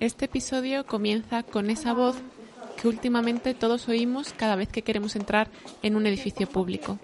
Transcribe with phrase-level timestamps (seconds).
[0.00, 2.16] Este episodio comienza con esa voz
[2.80, 5.48] que últimamente todos oímos cada vez que queremos entrar
[5.82, 6.98] en un edificio público.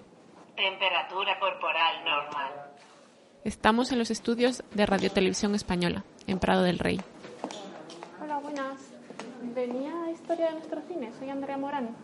[0.55, 2.51] Temperatura corporal normal.
[3.45, 6.99] Estamos en los estudios de Radio Televisión Española, en Prado del Rey.
[8.21, 8.93] Hola, buenas.
[9.55, 11.11] Venía a Historia de nuestro cine.
[11.17, 11.95] Soy Andrea Morán.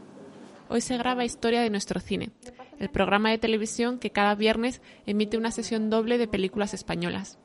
[0.69, 2.31] Hoy se graba Historia de nuestro cine,
[2.79, 7.37] el programa de televisión que cada viernes emite una sesión doble de películas españolas.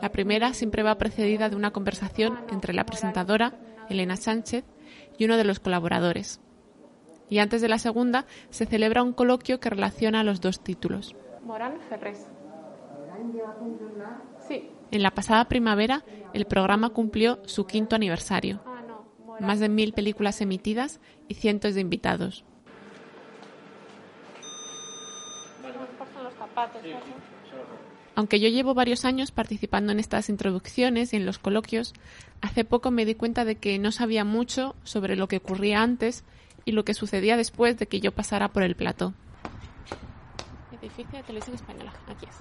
[0.00, 3.54] La primera siempre va precedida de una conversación entre la presentadora,
[3.88, 4.64] Elena Sánchez,
[5.16, 6.40] y uno de los colaboradores.
[7.28, 11.14] Y antes de la segunda se celebra un coloquio que relaciona los dos títulos.
[11.44, 12.26] Morán Ferrés.
[14.48, 14.70] Sí.
[14.90, 18.60] En la pasada primavera, el programa cumplió su quinto aniversario.
[18.66, 18.82] Ah.
[19.40, 22.44] Más de mil películas emitidas y cientos de invitados.
[25.62, 27.00] Nos pasan los zapatos, ¿verdad?
[28.14, 31.94] Aunque yo llevo varios años participando en estas introducciones y en los coloquios,
[32.42, 36.24] hace poco me di cuenta de que no sabía mucho sobre lo que ocurría antes
[36.64, 39.14] y lo que sucedía después de que yo pasara por el plató.
[40.80, 42.36] Edificio de Televisión Española, aquí es.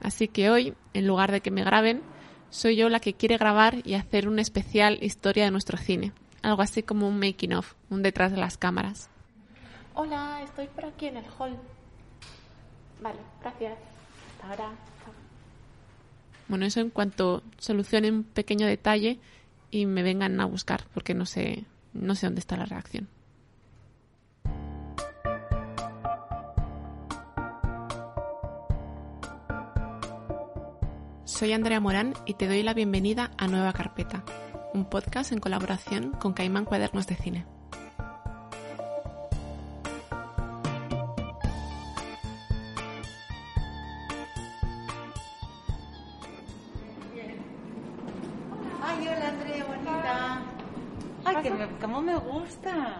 [0.00, 2.02] Así que hoy, en lugar de que me graben,
[2.50, 6.12] soy yo la que quiere grabar y hacer una especial historia de nuestro cine.
[6.42, 9.08] Algo así como un making of, un detrás de las cámaras.
[9.94, 11.56] Hola, estoy por aquí en el hall.
[13.04, 13.74] Vale, gracias.
[14.32, 14.64] Hasta ahora.
[15.04, 15.12] Chao.
[16.48, 19.20] Bueno, eso en cuanto solucione un pequeño detalle
[19.70, 23.08] y me vengan a buscar, porque no sé, no sé dónde está la reacción.
[31.26, 34.24] Soy Andrea Morán y te doy la bienvenida a Nueva Carpeta,
[34.72, 37.44] un podcast en colaboración con Caimán Cuadernos de Cine.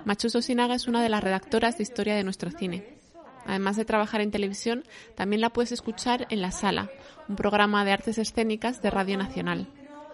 [0.05, 2.85] Machuso Sinaga es una de las redactoras de historia de nuestro cine.
[3.47, 4.85] Además de trabajar en televisión,
[5.15, 6.91] también la puedes escuchar en La Sala,
[7.29, 9.67] un programa de artes escénicas de Radio Nacional.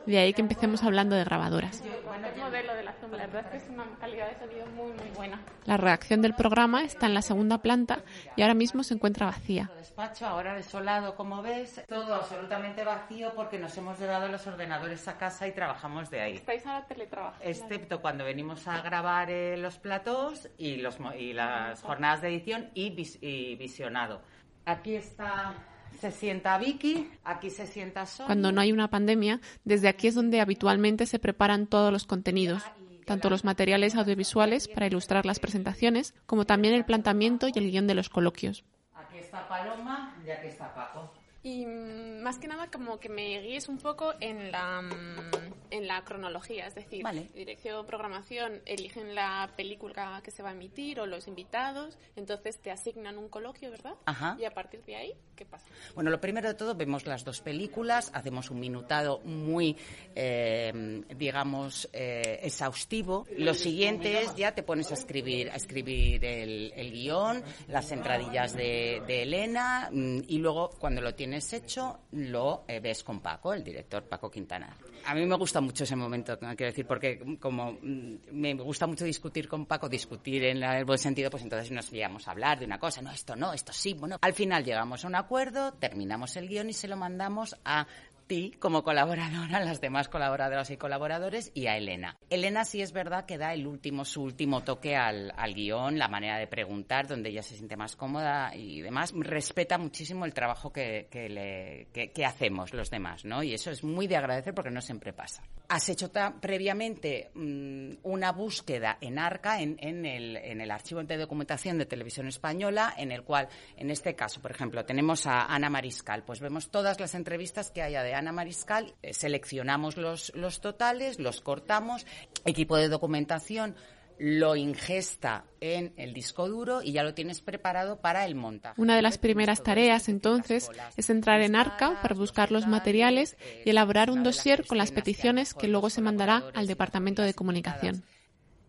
[0.06, 1.82] De ahí que empecemos hablando de grabadoras.
[1.84, 5.40] La verdad es que es una calidad de sonido muy, muy buena.
[5.66, 8.00] La redacción del programa está en la segunda planta
[8.36, 9.68] y ahora mismo se encuentra vacía.
[9.72, 15.06] El despacho ahora desolado, como ves, todo absolutamente vacío porque nos hemos llevado los ordenadores
[15.08, 16.34] a casa y trabajamos de ahí.
[16.36, 17.44] Estáis ahora teletrabajando.
[17.44, 22.70] Excepto cuando venimos a grabar eh, los platós y, los, y las jornadas de edición
[22.74, 24.22] y, vis- y visionado.
[24.66, 25.54] Aquí está,
[26.00, 28.26] se sienta Vicky, aquí se sienta Sonia.
[28.26, 32.62] Cuando no hay una pandemia, desde aquí es donde habitualmente se preparan todos los contenidos,
[33.04, 37.86] tanto los materiales audiovisuales para ilustrar las presentaciones, como también el planteamiento y el guion
[37.86, 38.64] de los coloquios.
[38.94, 41.12] Aquí está Paloma y aquí está Paco.
[41.42, 45.86] Y mm, más que nada como que me guíes un poco en la, mm, en
[45.86, 47.28] la cronología, es decir, Vale.
[47.34, 52.70] dirección, programación, eligen la película que se va a emitir o los invitados, entonces te
[52.70, 53.94] asignan un coloquio, ¿verdad?
[54.04, 54.36] Ajá.
[54.38, 55.66] Y a partir de ahí, ¿qué pasa?
[55.94, 59.76] Bueno, lo primero de todo, vemos las dos películas, hacemos un minutado muy,
[60.14, 63.26] eh, digamos, eh, exhaustivo.
[63.38, 68.54] Lo siguiente es ya te pones a escribir, a escribir el, el guion, las entradillas
[68.54, 73.52] de, de Elena mm, y luego cuando lo tienes hecho lo eh, ves con Paco,
[73.52, 74.76] el director Paco Quintana.
[75.06, 79.04] A mí me gusta mucho ese momento, quiero decir, porque como mm, me gusta mucho
[79.04, 82.66] discutir con Paco, discutir en el buen sentido, pues entonces nos llegamos a hablar de
[82.66, 84.18] una cosa, no, esto no, esto sí, bueno.
[84.20, 87.86] Al final llegamos a un acuerdo, terminamos el guion y se lo mandamos a
[88.30, 92.16] ti como colaboradora, a las demás colaboradoras y colaboradores y a Elena.
[92.30, 96.06] Elena sí es verdad que da el último, su último toque al, al guion, la
[96.06, 99.12] manera de preguntar, donde ella se siente más cómoda y demás.
[99.16, 103.42] Respeta muchísimo el trabajo que, que, le- que- que hacemos los demás, ¿no?
[103.42, 105.42] Y eso es muy de agradecer porque no siempre pasa.
[105.68, 106.10] Has hecho
[106.40, 111.86] previamente mm, una búsqueda en ARCA, en, en el, en el archivo de documentación de
[111.86, 116.22] Televisión Española, en el cual, en este caso, por ejemplo, tenemos a Ana Mariscal.
[116.22, 121.18] Pues vemos todas las entrevistas que haya de Ana Mariscal, eh, seleccionamos los, los totales,
[121.18, 122.06] los cortamos,
[122.44, 123.74] equipo de documentación
[124.22, 128.78] lo ingesta en el disco duro y ya lo tienes preparado para el montaje.
[128.78, 133.70] Una de las primeras tareas, entonces, es entrar en Arca para buscar los materiales y
[133.70, 138.04] elaborar un dossier con las peticiones que luego se mandará al Departamento de Comunicación.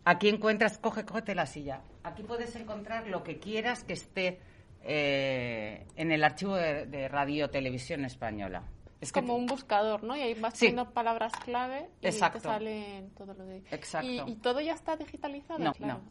[0.05, 1.81] Aquí encuentras, coge, cógete la silla.
[2.03, 4.39] Aquí puedes encontrar lo que quieras que esté
[4.83, 8.63] eh, en el archivo de, Radio Televisión Española.
[9.01, 10.15] Es como un buscador, ¿no?
[10.15, 10.73] Y ahí vas sí.
[10.93, 13.63] palabras clave y te sale todo lo de...
[13.71, 14.27] Exacto.
[14.27, 15.59] ¿Y, todo ya está digitalizado?
[15.59, 16.01] No, no.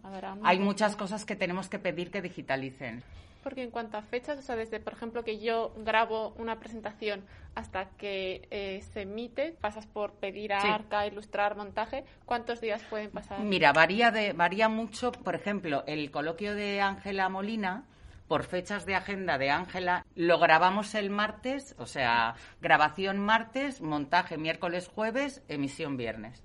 [0.42, 3.04] Hay muchas cosas que tenemos que pedir que digitalicen.
[3.44, 7.24] Porque en cuanto a fechas, o sea, desde, por ejemplo, que yo grabo una presentación
[7.54, 13.10] hasta que eh, se emite, pasas por pedir a Arca, ilustrar, montaje, ¿cuántos días pueden
[13.10, 13.40] pasar?
[13.40, 15.12] Mira, varía, de, varía mucho.
[15.12, 17.84] Por ejemplo, el coloquio de Ángela Molina,
[18.30, 24.38] por fechas de agenda de Ángela, lo grabamos el martes, o sea, grabación martes, montaje
[24.38, 26.44] miércoles, jueves, emisión viernes.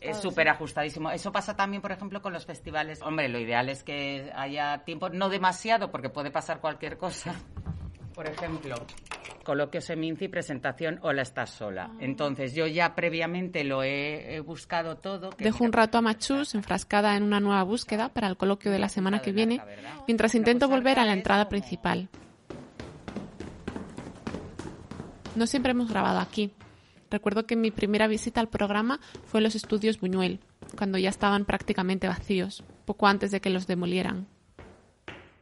[0.00, 1.10] Es súper ajustadísimo.
[1.10, 3.02] Eso pasa también, por ejemplo, con los festivales.
[3.02, 7.34] Hombre, lo ideal es que haya tiempo, no demasiado, porque puede pasar cualquier cosa.
[8.14, 8.76] Por ejemplo,
[9.46, 11.90] coloquio Seminci, presentación Hola, estás sola.
[11.92, 11.96] Ah.
[12.00, 15.30] Entonces, yo ya previamente lo he, buscado todo.
[15.38, 18.88] Dejo un rato a Machus enfrascada en una nueva búsqueda para el coloquio de la
[18.88, 19.62] semana que viene,
[20.08, 22.08] mientras intento volver a la entrada principal.
[25.36, 26.50] No siempre hemos grabado aquí.
[27.08, 30.40] Recuerdo que mi primera visita al programa fue en los estudios Buñuel,
[30.76, 34.26] cuando ya estaban prácticamente vacíos, poco antes de que los demolieran.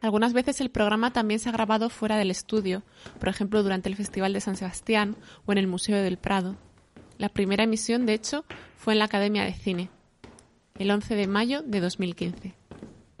[0.01, 2.83] Algunas veces el programa también se ha grabado fuera del estudio,
[3.19, 5.15] por ejemplo durante el Festival de San Sebastián
[5.45, 6.55] o en el Museo del Prado.
[7.17, 8.45] La primera emisión, de hecho,
[8.77, 9.89] fue en la Academia de Cine,
[10.77, 12.64] el 11 de mayo de 2015.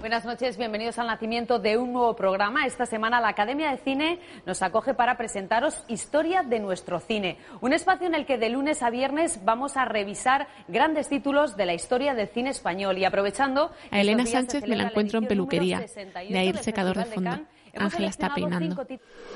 [0.05, 2.67] Buenas noches, bienvenidos al nacimiento de un nuevo programa.
[2.67, 7.73] Esta semana la Academia de Cine nos acoge para presentaros Historia de nuestro cine, un
[7.73, 11.73] espacio en el que de lunes a viernes vamos a revisar grandes títulos de la
[11.73, 13.71] historia del cine español y aprovechando...
[13.89, 17.39] A Elena Sánchez me la encuentro en peluquería, de ahí el secador de fondo.
[17.77, 18.85] Ángela está peinando.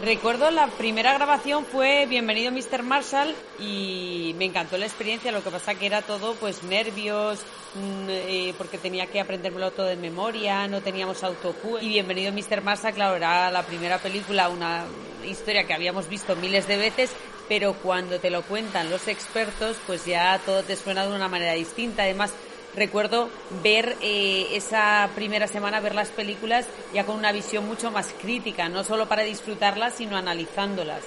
[0.02, 2.84] Recuerdo la primera grabación fue Bienvenido Mr.
[2.84, 7.40] Marshall y me encantó la experiencia, lo que pasa que era todo pues nervios,
[7.76, 12.62] mm, eh, porque tenía que aprendérmelo todo de memoria, no teníamos autocue y Bienvenido Mr.
[12.62, 14.86] Marshall, claro, era la primera película, una
[15.26, 17.12] historia que habíamos visto miles de veces,
[17.50, 21.54] pero cuando te lo cuentan los expertos, pues ya todo te suena de una manera
[21.54, 22.04] distinta.
[22.04, 22.32] Además,
[22.76, 23.30] recuerdo
[23.64, 28.70] ver eh, esa primera semana, ver las películas ya con una visión mucho más crítica,
[28.70, 31.04] no solo para disfrutarlas, sino analizándolas.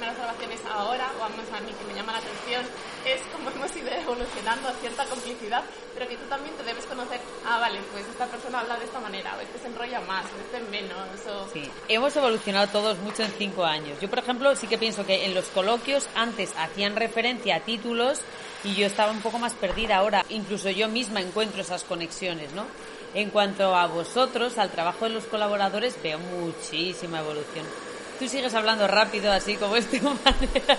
[0.00, 2.64] Primeras grabaciones ahora, o al menos a mí que me llama la atención,
[3.04, 5.62] es cómo hemos ido evolucionando a cierta complicidad,
[5.92, 8.98] pero que tú también te debes conocer, ah, vale, pues esta persona habla de esta
[8.98, 11.06] manera, o este se enrolla más, o este menos.
[11.28, 11.52] O...
[11.52, 14.00] Sí, hemos evolucionado todos mucho en cinco años.
[14.00, 18.22] Yo, por ejemplo, sí que pienso que en los coloquios antes hacían referencia a títulos
[18.64, 20.24] y yo estaba un poco más perdida ahora.
[20.30, 22.64] Incluso yo misma encuentro esas conexiones, ¿no?
[23.12, 27.89] En cuanto a vosotros, al trabajo de los colaboradores, veo muchísima evolución
[28.20, 30.78] tú sigues hablando rápido así como este manera,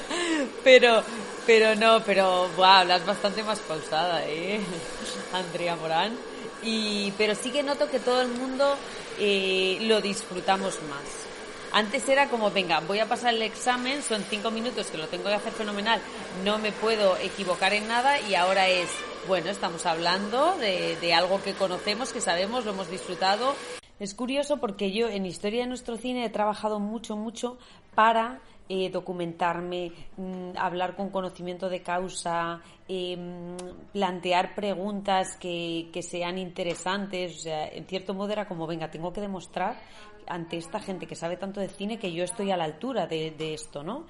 [0.64, 1.04] pero,
[1.48, 4.62] pero no, pero hablas bastante más pausada, ¿eh?
[5.34, 6.16] Andrea Morán.
[6.62, 8.78] Y, pero sí que noto que todo el mundo
[9.18, 11.02] eh, lo disfrutamos más.
[11.74, 15.24] Antes era como, venga, voy a pasar el examen, son cinco minutos que lo tengo
[15.24, 16.00] que hacer fenomenal,
[16.44, 18.90] no me puedo equivocar en nada y ahora es,
[19.28, 23.56] bueno, estamos hablando de algo que conocemos, que sabemos, lo hemos disfrutado
[24.02, 27.60] es curioso porque yo en Historia de nuestro cine he trabajado mucho, mucho
[27.94, 33.56] para eh, documentarme, mm, hablar con conocimiento de causa, em,
[33.94, 37.36] plantear preguntas que, que, sean interesantes.
[37.36, 39.76] O sea, en cierto modo era como, venga, tengo que demostrar
[40.26, 43.30] ante esta gente que sabe tanto de cine que yo estoy a la altura de,
[43.32, 44.06] de esto, ¿no?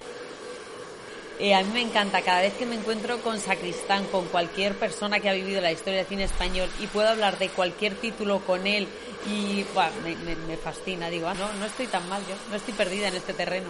[1.41, 5.19] Eh, a mí me encanta cada vez que me encuentro con Sacristán, con cualquier persona
[5.19, 8.67] que ha vivido la historia del cine español y puedo hablar de cualquier título con
[8.67, 8.88] él
[9.25, 9.65] y
[10.45, 11.10] me, fascina.
[11.10, 13.69] Digo, ah, no, no estoy tan mal yo, no estoy perdida en este terreno.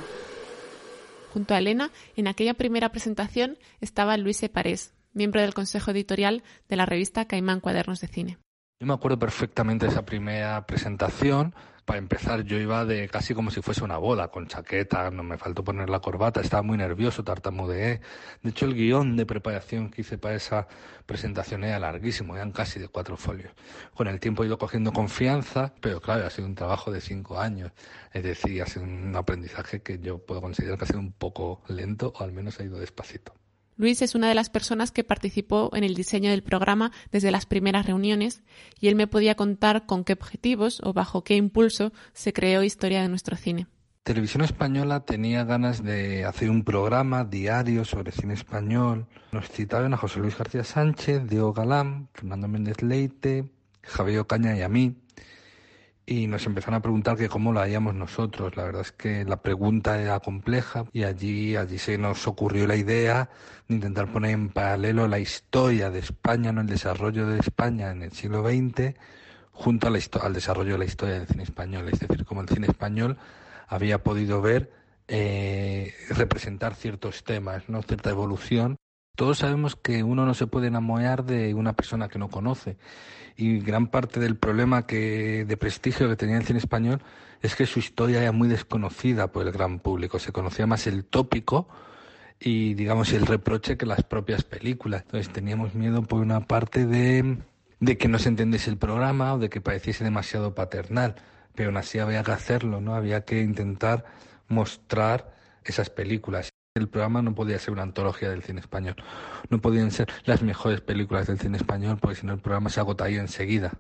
[1.31, 6.75] Junto a Elena, en aquella primera presentación estaba Luis Eparés, miembro del consejo editorial de
[6.75, 8.37] la revista Caimán Cuadernos de Cine.
[8.81, 11.53] Yo me acuerdo perfectamente de esa primera presentación
[11.85, 15.37] para empezar, yo iba de casi como si fuese una boda, con chaqueta, no me
[15.37, 18.01] faltó poner la corbata, estaba muy nervioso, tartamudeé.
[18.41, 20.67] De hecho, el guion de preparación que hice para esa
[21.05, 23.53] presentación era larguísimo, eran casi de cuatro folios.
[23.93, 27.39] Con el tiempo he ido cogiendo confianza, pero claro, ha sido un trabajo de cinco
[27.39, 27.71] años.
[28.13, 31.61] Es decir, ha sido un aprendizaje que yo puedo considerar que ha sido un poco
[31.67, 33.35] lento, o al menos ha ido despacito.
[33.77, 37.45] Luis es una de las personas que participó en el diseño del programa desde las
[37.45, 38.43] primeras reuniones
[38.79, 43.01] y él me podía contar con qué objetivos o bajo qué impulso se creó Historia
[43.01, 43.67] de nuestro cine.
[44.03, 49.05] Televisión Española tenía ganas de hacer un programa diario sobre cine español.
[49.31, 53.51] Nos citaron a José Luis García Sánchez, Diego Galán, Fernando Méndez Leite,
[53.83, 54.95] Javier Ocaña y a mí.
[56.11, 58.57] Y nos empezaron a preguntar que cómo lo haríamos nosotros.
[58.57, 62.75] La verdad es que la pregunta era compleja y allí, allí se nos ocurrió la
[62.75, 63.29] idea
[63.69, 68.01] de intentar poner en paralelo la historia de España, no el desarrollo de España en
[68.01, 68.93] el siglo XX,
[69.53, 71.87] junto al desarrollo de la historia del cine español.
[71.87, 73.17] Es decir, como el cine español
[73.69, 74.69] había podido ver
[75.07, 77.83] eh, representar ciertos temas, ¿no?
[77.83, 78.75] cierta evolución.
[79.21, 82.77] Todos sabemos que uno no se puede enamorar de una persona que no conoce
[83.37, 87.03] y gran parte del problema que de prestigio que tenía el cine español
[87.39, 90.17] es que su historia era muy desconocida por el gran público.
[90.17, 91.67] Se conocía más el tópico
[92.39, 95.03] y digamos el reproche que las propias películas.
[95.05, 97.37] Entonces teníamos miedo por una parte de,
[97.99, 101.13] que no se entendiese el programa o de que pareciese demasiado paternal
[101.53, 102.95] pero aún así había que hacerlo, ¿no?
[102.95, 104.03] Había que intentar
[104.47, 106.49] mostrar esas películas.
[106.73, 108.95] El programa no podía ser una antología del cine español.
[109.49, 112.79] No podían ser las mejores películas del cine español, porque si no el programa se
[112.79, 113.73] agotaría enseguida.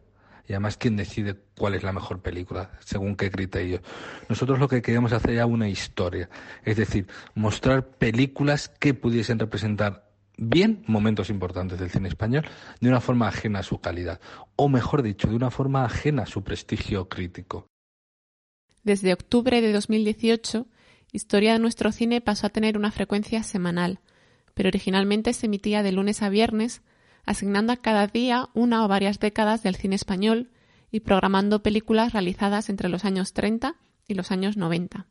[0.45, 2.71] Y además, ¿quién decide cuál es la mejor película?
[2.83, 3.81] ¿Según qué criterio?
[4.27, 6.29] Nosotros lo que queríamos hacer era una historia.
[6.65, 12.43] Es decir, mostrar películas que pudiesen representar bien momentos importantes del cine español
[12.81, 14.19] de una forma ajena a su calidad,
[14.57, 17.67] o mejor dicho, de una forma ajena a su prestigio crítico.
[18.83, 20.65] Desde octubre de 2018,
[21.11, 23.99] Historia de nuestro cine pasó a tener una frecuencia semanal,
[24.53, 26.81] pero originalmente se emitía de lunes a viernes,
[27.25, 30.51] asignando a cada día una o varias décadas del cine español
[30.89, 33.75] y programando películas realizadas entre los años 30
[34.07, 35.07] y los años 90.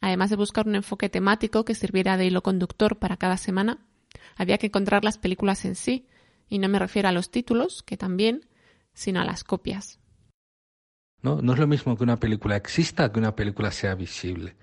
[0.00, 3.86] Además de buscar un enfoque temático que sirviera de hilo conductor para cada semana,
[4.36, 6.06] había que encontrar las películas en sí,
[6.48, 8.46] y no me refiero a los títulos, que también,
[8.94, 9.99] sino a las copias.
[11.22, 14.54] No, no es lo mismo que una película exista que una película sea visible.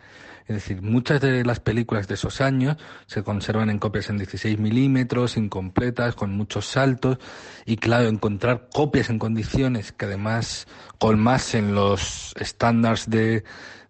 [0.48, 4.58] Es decir, muchas de las películas de esos años se conservan en copias en 16
[4.60, 7.18] milímetros, incompletas, con muchos saltos,
[7.66, 10.68] y claro, encontrar copias en condiciones que además
[11.00, 13.44] colmasen los estándares de,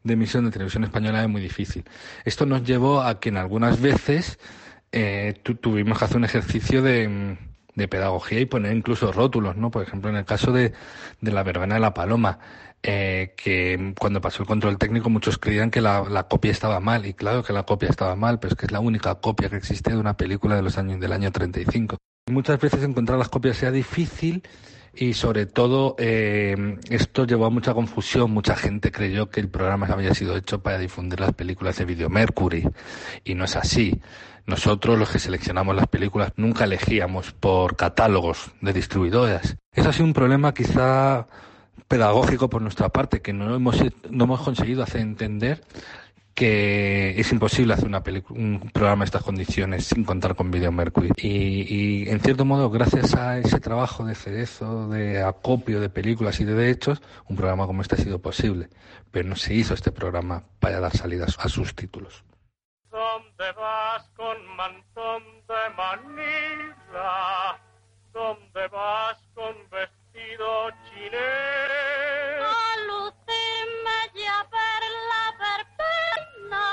[0.04, 1.86] de emisión de televisión española es muy difícil.
[2.26, 4.40] Esto nos llevó a que en algunas veces
[4.92, 7.38] eh, tuvimos que hacer un ejercicio de,
[7.86, 9.70] pedagogía y poner incluso rótulos, ¿no?
[9.70, 10.74] Por ejemplo, en el caso de,
[11.22, 12.40] la verbena de la paloma,
[12.82, 17.14] eh, que cuando pasó el control técnico muchos creían que la, copia estaba mal, y
[17.14, 19.92] claro que la copia estaba mal, pero es que es la única copia que existe
[19.92, 21.98] de una película de los años del año 35.
[22.32, 24.44] Muchas veces encontrar las copias sea difícil
[25.00, 28.32] y sobre todo eh, esto llevó a mucha confusión.
[28.32, 32.10] Mucha gente creyó que el programa había sido hecho para difundir las películas de Video
[32.10, 32.68] Mercury
[33.24, 34.02] y no es así.
[34.48, 39.58] Nosotros, los que seleccionamos las películas, nunca elegíamos por catálogos de distribuidoras.
[39.74, 41.28] Eso ha sido un problema quizá
[41.90, 45.62] pedagógico por nuestra parte, que no hemos, no hemos conseguido hacer entender
[46.34, 51.10] que es imposible hacer una un programa en estas condiciones sin contar con Video Mercury.
[51.18, 56.40] Y, y, en cierto modo, gracias a ese trabajo de cerezo, de acopio de películas
[56.40, 58.70] y de derechos, un programa como este ha sido posible.
[59.12, 62.24] Pero no se hizo este programa para dar salida a sus títulos.
[62.98, 67.62] ¿Dónde vas con mantón de Manila?
[68.12, 71.22] ¿Dónde vas con vestido chinés?
[72.42, 72.74] A
[74.16, 76.66] ya ver la verbena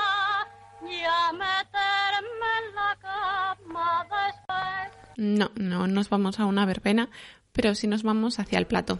[0.81, 5.17] y a meterme en la cama después.
[5.17, 7.09] No, no nos vamos a una verbena,
[7.51, 8.97] pero sí nos vamos hacia el plato.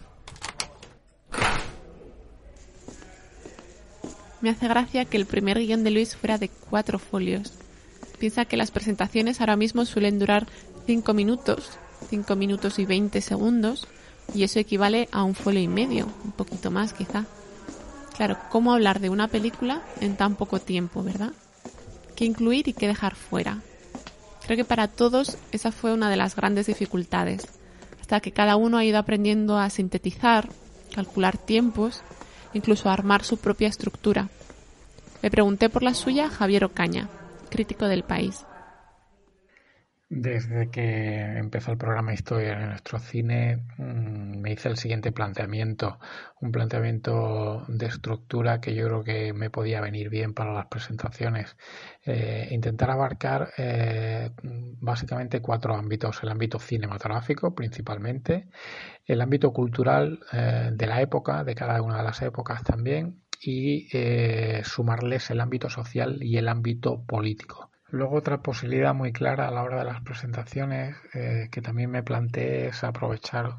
[4.45, 7.51] Me hace gracia que el primer guion de Luis fuera de cuatro folios.
[8.19, 10.45] Piensa que las presentaciones ahora mismo suelen durar
[10.85, 11.71] cinco minutos,
[12.11, 13.87] cinco minutos y veinte segundos,
[14.35, 17.25] y eso equivale a un folio y medio, un poquito más quizá.
[18.15, 21.31] Claro, ¿cómo hablar de una película en tan poco tiempo, verdad?
[22.15, 23.63] ¿Qué incluir y qué dejar fuera?
[24.45, 27.47] Creo que para todos esa fue una de las grandes dificultades,
[27.99, 30.49] hasta que cada uno ha ido aprendiendo a sintetizar,
[30.93, 32.03] calcular tiempos
[32.55, 34.29] incluso armar su propia estructura.
[35.21, 37.09] Le pregunté por la suya a Javier Ocaña,
[37.49, 38.45] crítico del país.
[40.07, 45.97] Desde que empezó el programa Historia en nuestro cine, mm, me hice el siguiente planteamiento,
[46.41, 51.57] un planteamiento de estructura que yo creo que me podía venir bien para las presentaciones.
[52.05, 58.47] Eh, intentar abarcar eh, básicamente cuatro ámbitos, el ámbito cinematográfico principalmente,
[59.05, 63.89] el ámbito cultural eh, de la época, de cada una de las épocas también, y
[64.63, 67.69] sumarles el ámbito social y el ámbito político.
[67.95, 72.03] Luego otra posibilidad muy clara a la hora de las presentaciones eh, que también me
[72.03, 73.51] planteé es aprovechar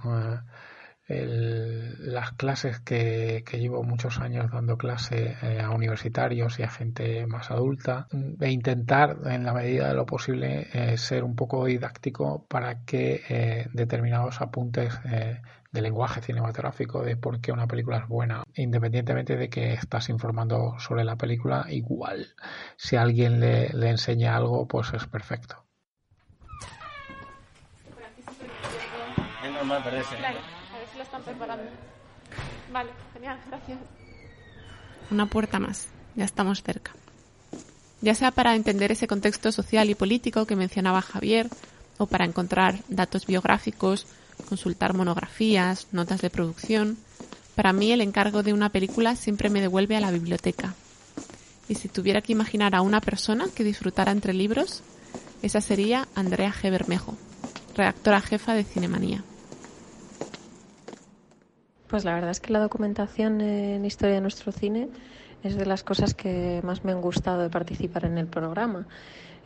[1.09, 7.27] eh, las clases que, llevo muchos años dando clase eh, a universitarios y a gente
[7.27, 8.09] más adulta
[8.41, 13.23] e intentar en la medida de lo posible eh, ser un poco didáctico para que
[13.29, 14.95] eh, determinados apuntes
[15.73, 20.75] de lenguaje cinematográfico de por qué una película es buena independientemente de que estás informando
[20.79, 22.35] sobre la película igual
[22.77, 25.65] si alguien le, le enseña algo pues es perfecto.
[29.45, 30.17] Es normal perderse
[30.97, 31.23] lo están.
[32.73, 33.39] Vale, genial.
[35.11, 35.89] Una puerta más.
[36.15, 36.93] Ya estamos cerca.
[38.01, 41.49] Ya sea para entender ese contexto social y político que mencionaba Javier,
[41.99, 44.07] o para encontrar datos biográficos,
[44.49, 46.99] consultar monografías, notas de producción,
[47.55, 50.75] para mí el encargo de una película siempre me devuelve a la biblioteca.
[51.69, 54.83] Y si tuviera que imaginar a una persona que disfrutara entre libros,
[55.43, 56.71] esa sería Andrea G.
[56.71, 57.17] Bermejo,
[57.75, 59.25] redactora jefa de Cinemanía.
[61.89, 64.89] Pues la verdad es que la documentación en historia de nuestro cine
[65.43, 68.87] es de las cosas que más me han gustado de participar en el programa.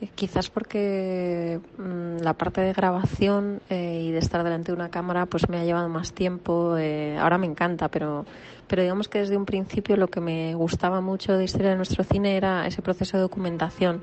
[0.01, 4.89] Eh, quizás porque mm, la parte de grabación eh, y de estar delante de una
[4.89, 6.77] cámara pues me ha llevado más tiempo.
[6.79, 8.25] Eh, ahora me encanta, pero,
[8.67, 12.05] pero digamos que desde un principio lo que me gustaba mucho de historia de nuestro
[12.05, 14.03] cine era ese proceso de documentación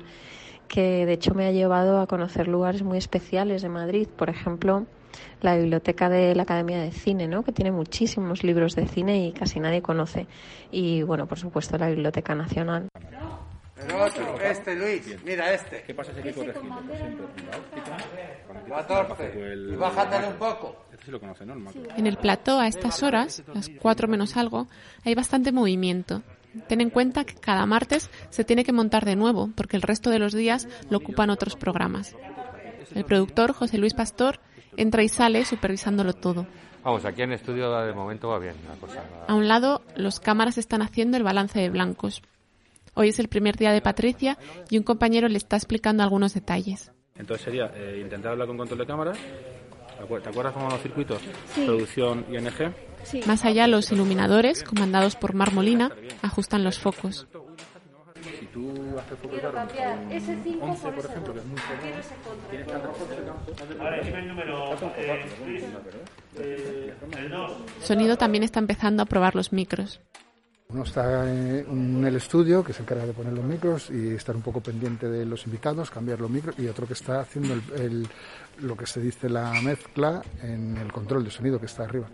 [0.68, 4.06] que de hecho me ha llevado a conocer lugares muy especiales de Madrid.
[4.06, 4.86] Por ejemplo,
[5.40, 7.42] la biblioteca de la Academia de Cine, ¿no?
[7.42, 10.26] que tiene muchísimos libros de cine y casi nadie conoce.
[10.70, 12.88] Y bueno, por supuesto, la Biblioteca Nacional.
[13.78, 15.82] El otro, este Luis, mira este.
[15.82, 16.62] ¿Qué pasa si hay que corregir?
[18.66, 20.88] Y bájate un poco.
[21.96, 24.66] En el plató a estas horas, las cuatro menos algo,
[25.04, 26.22] hay bastante movimiento.
[26.66, 30.10] Ten en cuenta que cada martes se tiene que montar de nuevo, porque el resto
[30.10, 32.16] de los días lo ocupan otros programas.
[32.94, 34.40] El productor, José Luis Pastor,
[34.76, 36.46] entra y sale supervisándolo todo.
[36.84, 38.54] Vamos, aquí en estudio de momento va bien
[39.26, 42.22] A un lado, los cámaras están haciendo el balance de blancos.
[42.94, 44.38] Hoy es el primer día de Patricia
[44.70, 46.90] y un compañero le está explicando algunos detalles.
[47.16, 49.18] Entonces sería eh, intentar hablar con control de cámaras.
[49.18, 51.20] ¿Te acuerdas cómo los circuitos?
[51.54, 52.72] Producción ING.
[53.02, 53.20] Sí.
[53.26, 55.90] Más allá, los iluminadores, comandados por Mar Molina,
[56.22, 57.26] ajustan los focos
[58.58, 62.38] tú haces foco Quiero cambiar ese 5 11, por, por ejemplo, que es muy común,
[62.50, 62.90] tienes que andar
[63.80, 64.74] Ahora, dime el número.
[66.36, 67.52] Eh, el 2.
[67.82, 70.00] Sonido también está empezando a probar los micros.
[70.70, 74.42] Uno está en el estudio, que se encarga de poner los micros y estar un
[74.42, 78.08] poco pendiente de los invitados, cambiar los micros, y otro que está haciendo el, el,
[78.58, 82.08] lo que se dice la mezcla en el control de sonido que está arriba.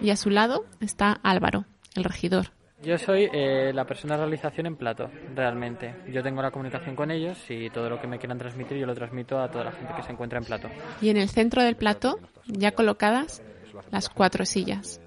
[0.00, 2.52] Y a su lado está Álvaro, el regidor.
[2.82, 5.94] Yo soy eh, la persona de realización en plato, realmente.
[6.08, 8.94] Yo tengo la comunicación con ellos y todo lo que me quieran transmitir yo lo
[8.94, 10.68] transmito a toda la gente que se encuentra en plato.
[11.00, 13.42] Y en el centro del plato, ya colocadas,
[13.90, 15.00] las cuatro sillas.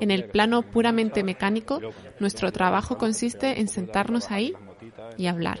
[0.00, 1.80] En el plano puramente mecánico,
[2.18, 4.54] nuestro trabajo consiste en sentarnos ahí
[5.16, 5.60] y hablar.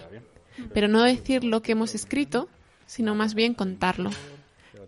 [0.72, 2.48] Pero no decir lo que hemos escrito,
[2.86, 4.10] sino más bien contarlo.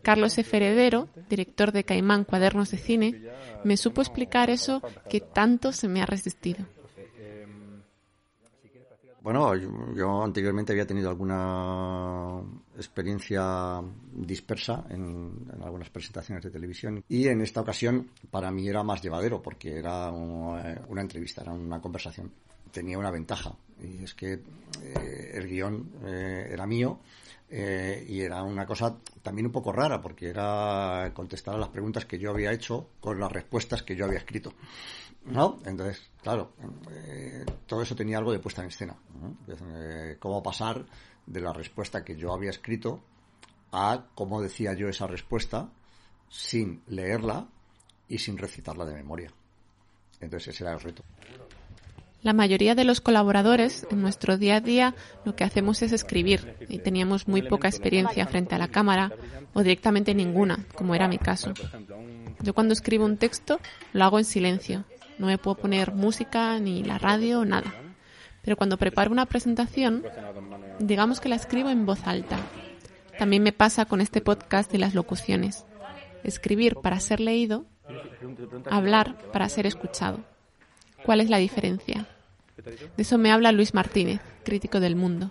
[0.07, 0.57] Carlos F.
[0.57, 3.23] Heredero, director de Caimán Cuadernos de Cine,
[3.65, 6.65] me supo explicar eso que tanto se me ha resistido.
[9.21, 9.53] Bueno,
[9.97, 12.41] yo, anteriormente había tenido alguna
[12.77, 19.03] experiencia dispersa en, algunas presentaciones de televisión y en esta ocasión para mí era más
[19.03, 22.31] llevadero porque era una, entrevista, era una conversación.
[22.71, 27.01] Tenía una ventaja y es que eh, el guion eh, era mío
[27.49, 32.05] eh, y era una cosa también un poco rara porque era contestar a las preguntas
[32.05, 34.53] que yo había hecho con las respuestas que yo había escrito.
[35.27, 35.59] ¿No?
[35.65, 36.53] Entonces, claro,
[36.91, 38.97] eh, todo eso tenía algo de puesta en escena.
[39.49, 40.87] Eh, cómo pasar
[41.27, 43.03] de la respuesta que yo había escrito
[43.73, 45.69] a cómo decía yo esa respuesta
[46.29, 47.49] sin leerla
[48.09, 49.33] y sin recitarla de memoria.
[50.21, 51.03] Entonces ese era el reto.
[52.27, 56.57] La mayoría de los colaboradores en nuestro día a día lo que hacemos es escribir
[56.69, 59.13] y teníamos muy poca experiencia frente a la cámara
[59.55, 61.55] o directamente ninguna, como era mi caso.
[62.43, 63.61] Yo cuando escribo un texto
[63.93, 64.83] lo hago en silencio,
[65.19, 67.73] no me puedo poner música ni la radio, nada.
[68.43, 70.03] Pero cuando preparo una presentación,
[70.81, 72.39] digamos que la escribo en voz alta.
[73.21, 75.65] También me pasa con este podcast y las locuciones.
[76.25, 77.67] Escribir para ser leído,
[78.69, 80.25] hablar para ser escuchado.
[81.05, 82.09] ¿Cuál es la diferencia?
[82.65, 85.31] De eso me habla Luis Martínez, crítico del mundo.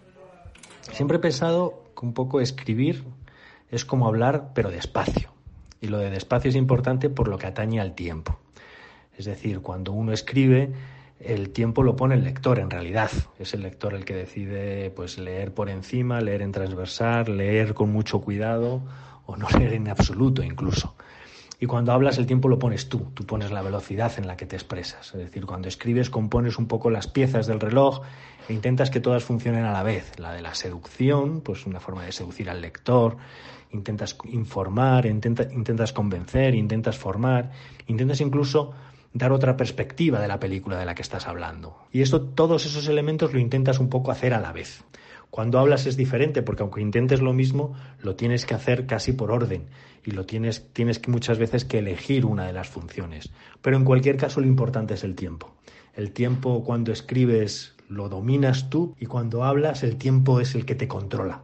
[0.92, 3.04] Siempre he pensado que un poco escribir
[3.72, 5.30] es como hablar, pero despacio.
[5.82, 8.40] Y lo de despacio es importante por lo que atañe al tiempo.
[9.18, 10.72] Es decir, cuando uno escribe,
[11.20, 13.12] el tiempo lo pone el lector en realidad.
[13.40, 17.92] Es el lector el que decide pues leer por encima, leer en transversal, leer con
[17.92, 18.82] mucho cuidado
[19.26, 20.96] o no leer en absoluto incluso.
[21.66, 24.46] Y cuando hablas el tiempo lo pones tú, tú pones la velocidad en la que
[24.46, 25.08] te expresas.
[25.16, 28.02] Es decir, cuando escribes compones un poco las piezas del reloj
[28.48, 30.12] e intentas que todas funcionen a la vez.
[30.20, 33.18] La de la seducción, pues una forma de seducir al lector,
[33.72, 37.50] intentas informar, intentas convencer, intentas formar,
[37.88, 38.76] intentas incluso
[39.12, 41.80] dar otra perspectiva de la película de la que estás hablando.
[41.92, 44.84] Y esto, todos esos elementos lo intentas un poco hacer a la vez.
[45.36, 49.32] Cuando hablas es diferente, porque aunque intentes lo mismo, lo tienes que hacer casi por
[49.32, 49.66] orden
[50.06, 53.34] y lo tienes, tienes muchas veces que elegir una de las funciones.
[53.62, 55.54] Pero en cualquier caso lo importante es el tiempo.
[55.94, 60.74] El tiempo cuando escribes lo dominas tú y cuando hablas el tiempo es el que
[60.74, 61.42] te controla.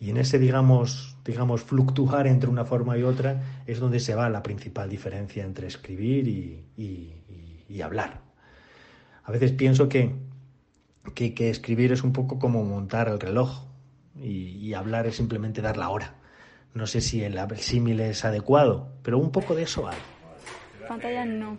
[0.00, 4.28] Y en ese, digamos, digamos, fluctuar entre una forma y otra es donde se va
[4.28, 6.26] la principal diferencia entre escribir
[6.76, 8.20] y, hablar.
[9.22, 10.12] A veces pienso que,
[11.14, 13.64] que, escribir es un poco como montar el reloj
[14.16, 16.14] y, hablar es simplemente dar la hora.
[16.74, 19.96] No sé si el, símil es adecuado, pero un poco de eso hay.
[20.86, 21.58] Pantalla no.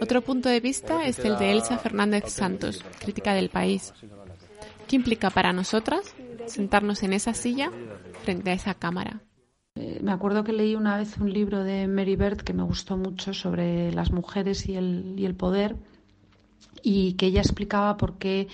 [0.00, 3.92] Otro punto de vista es el de Elsa Fernández Santos, crítica del país.
[4.88, 6.14] ¿Qué implica para nosotras
[6.46, 7.70] sentarnos en esa silla
[8.24, 9.22] frente a esa cámara?
[9.74, 12.96] Eh, me acuerdo que leí una vez un libro de Mary Bird que me gustó
[12.96, 15.76] mucho sobre las mujeres y el, y el poder
[16.82, 18.48] y que ella explicaba por qué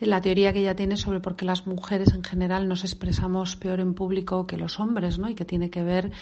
[0.00, 3.80] la teoría que ella tiene sobre por qué las mujeres en general nos expresamos peor
[3.80, 5.28] en público que los hombres, ¿no?
[5.28, 6.12] Y que tiene que ver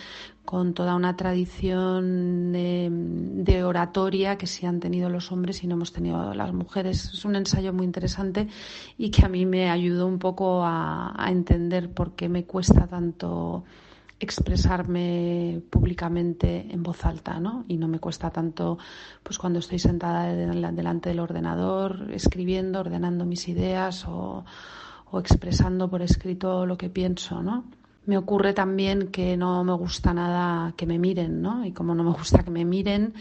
[0.44, 5.92] con toda una tradición de, oratoria que sí han tenido los hombres y no hemos
[5.92, 7.11] tenido las mujeres.
[7.12, 8.48] Es un ensayo muy interesante
[8.96, 13.64] y que a mí me ayudó un poco a entender por qué me cuesta tanto
[14.20, 17.64] expresarme públicamente en voz alta, ¿no?
[17.68, 18.78] Y no me cuesta tanto,
[19.22, 24.44] pues cuando estoy sentada delante del ordenador, escribiendo, ordenando mis ideas o,
[25.14, 27.64] expresando por escrito lo que pienso, ¿no?
[28.06, 31.64] Me ocurre también que no me gusta nada que me miren, ¿no?
[31.64, 33.14] Y como no me gusta que me miren,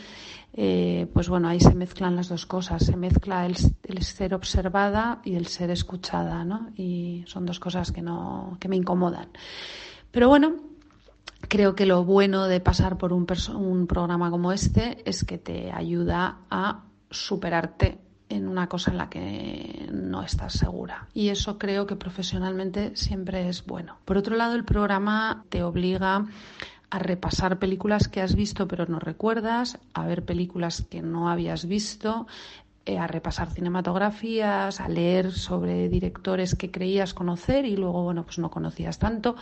[0.54, 2.86] eh, pues bueno, ahí se mezclan las dos cosas.
[2.86, 6.70] Se mezcla el, el, ser observada y el ser escuchada, ¿no?
[6.76, 9.30] Y son dos cosas que no, que me incomodan.
[10.12, 10.69] Pero bueno,
[11.50, 16.38] creo que lo bueno de pasar por un, programa como este es que te ayuda
[16.50, 17.98] a superarte
[18.30, 21.08] en una cosa en la que no estás segura.
[21.16, 23.98] Y eso creo que profesionalmente siempre es bueno.
[24.06, 26.28] Por otro lado, el programa te obliga
[26.92, 31.68] a repasar películas que has visto pero no recuerdas, a ver películas que no habías
[31.68, 32.28] visto,
[32.86, 38.38] eh, a repasar cinematografías, a leer sobre directores que creías conocer y luego, bueno, pues
[38.38, 39.36] no conocías tanto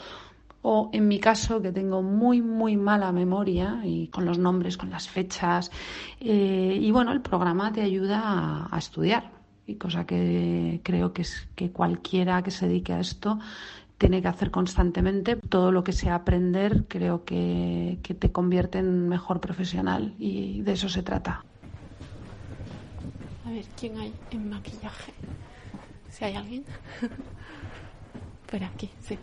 [0.70, 4.90] o en mi caso que tengo muy muy mala memoria y con los nombres, con
[4.90, 5.72] las fechas
[6.20, 9.32] eh, y bueno el programa te ayuda a, estudiar
[9.66, 13.40] y cosa que creo que es que cualquiera que se dedique a esto
[13.98, 19.08] tiene que hacer constantemente todo lo que sea aprender creo que, que te convierte en
[19.08, 21.46] mejor profesional y de eso se trata.
[23.46, 25.14] A ver, ¿quién hay en maquillaje?
[26.10, 26.66] Si hay alguien.
[28.52, 29.18] Por aquí, sí.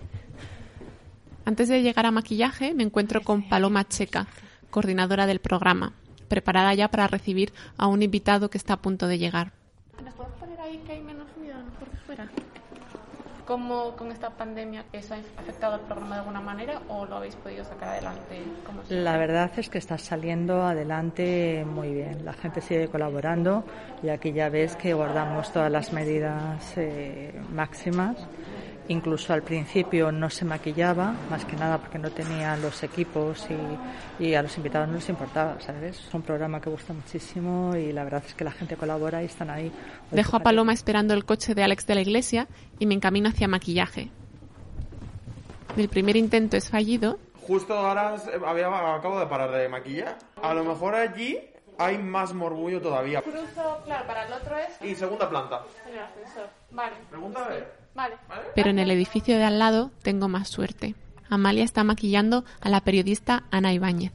[1.47, 4.27] Antes de llegar a maquillaje, me encuentro con Paloma Checa,
[4.71, 5.93] coordinadora del programa,
[6.27, 9.53] preparada ya para recibir a un invitado que está a punto de llegar.
[10.03, 12.29] ¿Nos podemos poner ahí que hay menos ruido por fuera?
[13.47, 17.37] ¿Cómo con esta pandemia eso ha afectado al programa de alguna manera o lo habéis
[17.37, 18.43] podido sacar adelante?
[18.89, 22.25] La verdad es que está saliendo adelante muy bien.
[22.25, 23.65] La gente sigue colaborando
[24.03, 28.17] y aquí ya ves que guardamos todas las medidas eh, máximas
[28.89, 33.47] Incluso al principio no se maquillaba, más que nada porque no tenía los equipos
[34.21, 35.99] y, a los invitados no les importaba, ¿sabes?
[35.99, 39.27] Es un programa que gusta muchísimo y la verdad es que la gente colabora y
[39.27, 39.73] están ahí.
[40.11, 42.47] Dejo a Paloma esperando el coche de Alex de la Iglesia
[42.79, 44.11] y me encamino hacia maquillaje.
[45.79, 47.19] El primer intento es fallido.
[47.47, 48.17] Justo ahora
[48.47, 50.19] había, acabo de parar de maquillar.
[50.43, 51.41] A lo mejor allí
[51.79, 53.23] hay más morbullo todavía.
[53.23, 54.81] Cruzo, claro, para el otro es...
[54.83, 55.63] Y segunda planta.
[56.71, 56.93] Vale.
[57.11, 57.49] Pregunta
[57.95, 58.17] Vale.
[58.55, 60.95] Pero en el edificio de al lado tengo más suerte.
[61.31, 64.13] Amalia está maquillando a la periodista Ana Ibáñez.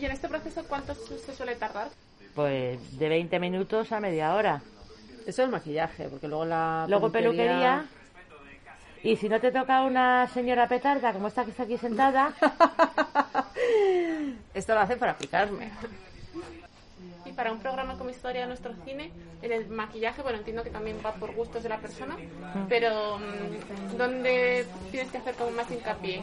[0.00, 1.88] ¿Y en este proceso cuánto se suele tardar?
[2.34, 4.62] Pues de 20 minutos a media hora.
[5.26, 7.86] Eso es maquillaje, porque luego la Luego peluquería...
[9.02, 12.34] Y si no te toca una señora petarda como esta que está aquí sentada...
[14.54, 15.16] Esto lo hace para
[17.20, 20.70] aplicarme para un programa como Historia de nuestro cine, en el maquillaje, bueno, entiendo que
[20.70, 22.16] también va por gustos de la persona,
[22.68, 26.22] pero mm, ¿dónde tienes que hacer como más hincapié?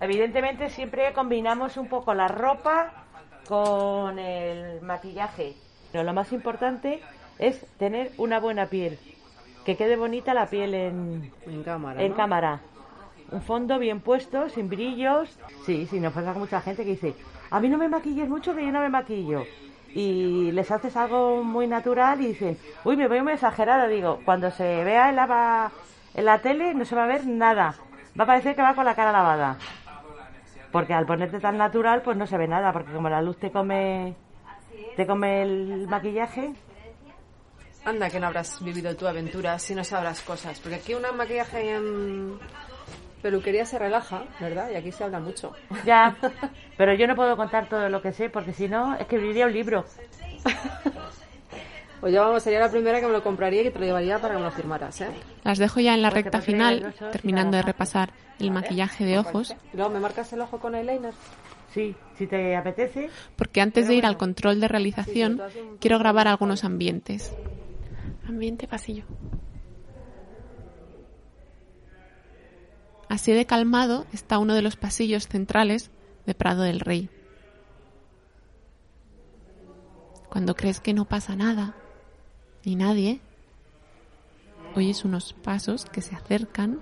[0.00, 3.04] Evidentemente siempre combinamos un poco la ropa
[3.46, 5.54] con el maquillaje.
[5.92, 7.00] Pero lo más importante
[7.38, 8.98] es tener una buena piel,
[9.64, 12.02] que quede bonita la piel en, en cámara.
[12.02, 12.60] En cámara.
[13.32, 15.38] un fondo bien puesto, sin brillos.
[15.66, 17.14] Sí, sí, nos pasa con mucha gente que dice,
[17.50, 19.44] a mí no me maquilles mucho que yo no me maquillo.
[19.94, 23.88] Y les haces algo muy natural y dicen, uy, me veo muy exagerado.
[23.88, 25.72] Digo, cuando se vea en la,
[26.14, 27.74] en la tele no se va a ver nada.
[28.18, 29.56] Va a parecer que va con la cara lavada.
[30.70, 33.50] Porque al ponerte tan natural, pues no se ve nada, porque como la luz te
[33.50, 34.14] come,
[34.96, 36.54] te come el maquillaje.
[37.84, 40.60] Anda, que no habrás vivido tu aventura si no sabrás cosas.
[40.60, 42.38] Porque aquí una maquillaje en
[43.22, 44.70] peluquería se relaja, ¿verdad?
[44.70, 45.52] Y aquí se habla mucho.
[45.84, 46.16] Ya,
[46.76, 49.84] pero yo no puedo contar todo lo que sé, porque si no, escribiría un libro.
[52.00, 54.18] Pues ya vamos, sería la primera que me lo compraría y que te lo llevaría
[54.18, 55.10] para que me lo firmaras, ¿eh?
[55.44, 59.54] Las dejo ya en la recta final, terminando de repasar el maquillaje de ojos.
[59.74, 61.12] ¿Y luego me marcas el ojo con eyeliner?
[61.74, 63.10] Sí, si te apetece.
[63.36, 65.42] Porque antes de ir al control de realización,
[65.78, 67.34] quiero grabar algunos ambientes.
[68.26, 69.04] Ambiente pasillo.
[73.10, 75.90] Así de calmado está uno de los pasillos centrales
[76.26, 77.10] de Prado del Rey.
[80.28, 81.74] Cuando crees que no pasa nada,
[82.64, 83.20] ni nadie,
[84.76, 86.78] oyes unos pasos que se acercan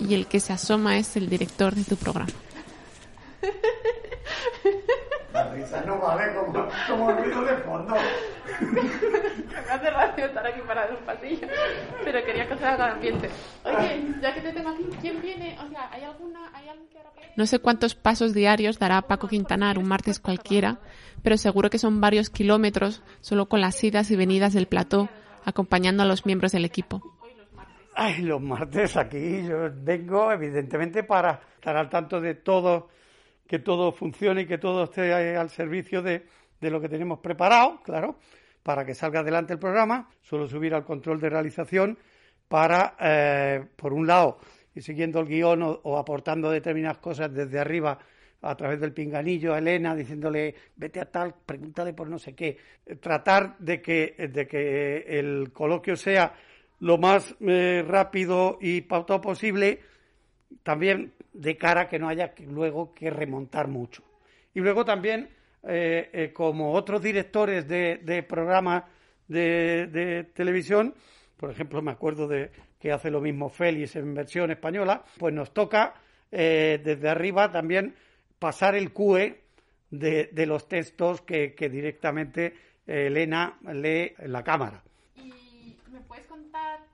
[0.00, 2.32] y el que se asoma es el director de tu programa.
[5.56, 7.94] Risa no vale como, como el ruido de fondo.
[8.60, 11.48] Me hace gracia estar aquí parado en un pasillo,
[12.04, 13.30] pero quería que se haga ambiente.
[13.64, 15.58] Oye, ya que te tengo aquí, ¿quién viene?
[15.64, 19.28] O sea, ¿hay alguna, hay alguien que ahora No sé cuántos pasos diarios dará Paco
[19.28, 20.78] Quintanar un martes cualquiera,
[21.22, 25.08] pero seguro que son varios kilómetros solo con las idas y venidas del plató,
[25.44, 27.02] acompañando a los miembros del equipo.
[27.94, 32.90] Ay, los martes aquí yo vengo evidentemente para estar al tanto de todo,
[33.46, 36.26] que todo funcione y que todo esté al servicio de,
[36.60, 38.18] de lo que tenemos preparado, claro,
[38.62, 40.08] para que salga adelante el programa.
[40.22, 41.98] Suelo subir al control de realización
[42.48, 44.38] para, eh, por un lado,
[44.74, 47.98] ir siguiendo el guion o, aportando determinadas cosas desde arriba
[48.42, 52.56] a través del pinganillo a Elena, diciéndole, vete a tal, pregúntale por no sé qué.
[53.00, 56.34] Tratar de que, de que el coloquio sea
[56.80, 59.80] lo más eh, rápido y pautado posible,
[60.62, 64.02] también de cara a que no haya luego que remontar mucho.
[64.54, 65.28] Y luego también,
[65.64, 68.84] eh, eh, como otros directores de, programas
[69.28, 70.94] de, televisión,
[71.36, 75.52] por ejemplo, me acuerdo de que hace lo mismo Félix en versión española, pues nos
[75.52, 75.94] toca
[76.32, 77.94] eh, desde arriba también
[78.38, 79.42] pasar el QE
[79.90, 82.54] de, de los textos que, que directamente
[82.86, 84.82] Elena lee en la cámara.
[85.16, 86.85] ¿Y me puedes contar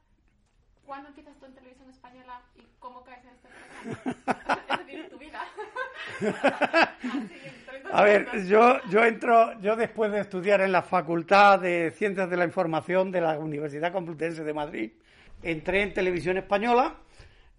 [0.84, 4.62] cuándo empiezas tú en televisión española y cómo caes en este programa?
[4.70, 5.40] es decir, tu vida.
[7.92, 12.36] A ver, yo, yo entro, yo después de estudiar en la Facultad de Ciencias de
[12.36, 14.92] la Información de la Universidad Complutense de Madrid,
[15.42, 16.94] entré en televisión española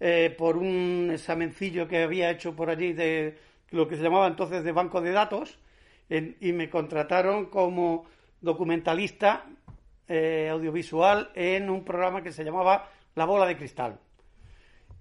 [0.00, 3.38] eh, por un examencillo que había hecho por allí de
[3.70, 5.58] lo que se llamaba entonces de banco de datos
[6.08, 8.06] en, y me contrataron como
[8.40, 9.44] documentalista
[10.08, 13.98] eh, audiovisual en un programa que se llamaba La Bola de Cristal.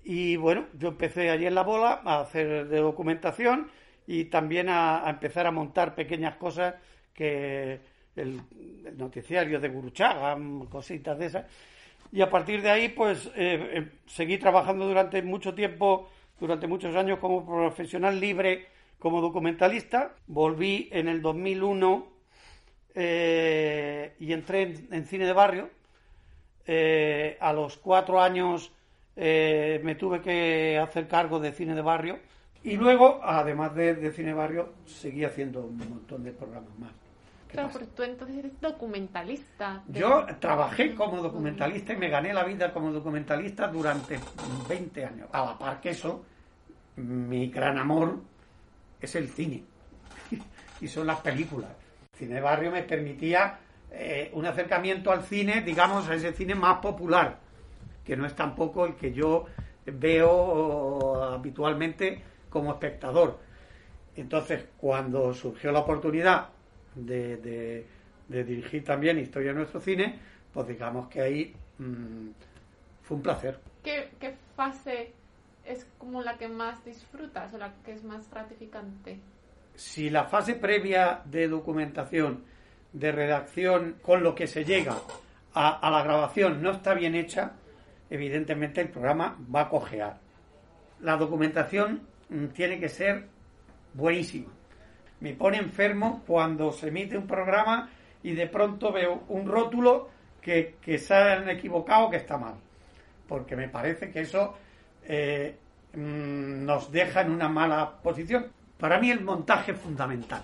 [0.03, 3.71] Y bueno, yo empecé allí en La Bola a hacer de documentación
[4.05, 6.75] y también a, empezar a montar pequeñas cosas
[7.13, 7.79] que
[8.15, 8.41] el,
[8.97, 10.37] noticiario de Guruchaga,
[10.69, 11.45] cositas de esas.
[12.11, 13.31] Y a partir de ahí, pues eh,
[13.73, 18.67] eh, seguí trabajando durante mucho tiempo, durante muchos años como profesional libre,
[18.99, 20.13] como documentalista.
[20.27, 22.07] Volví en el 2001
[22.93, 25.69] eh, y entré en, en, cine de barrio.
[26.65, 28.71] Eh, a los cuatro años
[29.15, 32.19] eh, me tuve que hacer cargo de cine de barrio
[32.63, 36.91] y luego, además de, de cine de barrio, seguí haciendo un montón de programas más.
[37.53, 39.83] Claro, porque tú entonces eres documentalista.
[39.85, 39.99] De...
[39.99, 44.19] Yo trabajé como documentalista y me gané la vida como documentalista durante
[44.67, 45.29] 20 años.
[45.31, 46.25] A la par que eso,
[46.95, 48.21] mi gran amor
[48.99, 49.63] es el cine
[50.81, 51.69] y son las películas.
[52.13, 53.59] El cine de barrio me permitía
[53.95, 57.39] eh, un acercamiento al cine, digamos, a ese cine más popular,
[58.03, 59.45] que no es tampoco el que yo
[59.85, 63.39] veo habitualmente como espectador.
[64.15, 66.49] Entonces, cuando surgió la oportunidad
[66.95, 67.85] de, de,
[68.27, 70.19] de, dirigir también Historia de nuestro cine,
[70.51, 72.29] pues digamos que ahí mmm,
[73.03, 73.59] fue un placer.
[73.83, 75.11] ¿Qué, ¿Qué, fase
[75.65, 79.19] es como la que más disfrutas o la que es más gratificante?
[79.75, 82.43] Si la fase previa de documentación,
[82.93, 84.95] de redacción, con lo que se llega
[85.53, 87.53] a, la grabación no está bien hecha,
[88.09, 90.17] evidentemente el programa va a cojear.
[91.01, 93.27] La documentación mmm, tiene que ser
[93.93, 94.49] buenísima
[95.23, 97.89] me pone enfermo cuando se emite un programa
[98.21, 100.09] y de pronto veo un rótulo
[100.41, 102.55] que, que se han equivocado, que está mal.
[103.25, 104.53] porque me parece que eso
[105.05, 105.55] eh,
[105.93, 108.47] mm, nos deja en una mala posición.
[108.77, 110.43] Para mí el montaje es fundamental.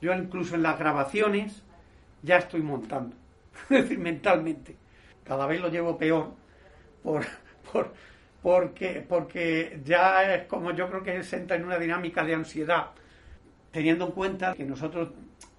[0.00, 1.62] Yo incluso en las grabaciones
[2.22, 3.16] ya estoy montando,
[3.70, 4.76] es decir, mentalmente.
[5.24, 6.32] Cada vez lo llevo peor
[7.02, 7.24] por,
[7.72, 7.92] por,
[8.42, 12.86] porque, porque ya es como yo creo que se entra en una dinámica de ansiedad,
[13.72, 15.10] teniendo en cuenta que nosotros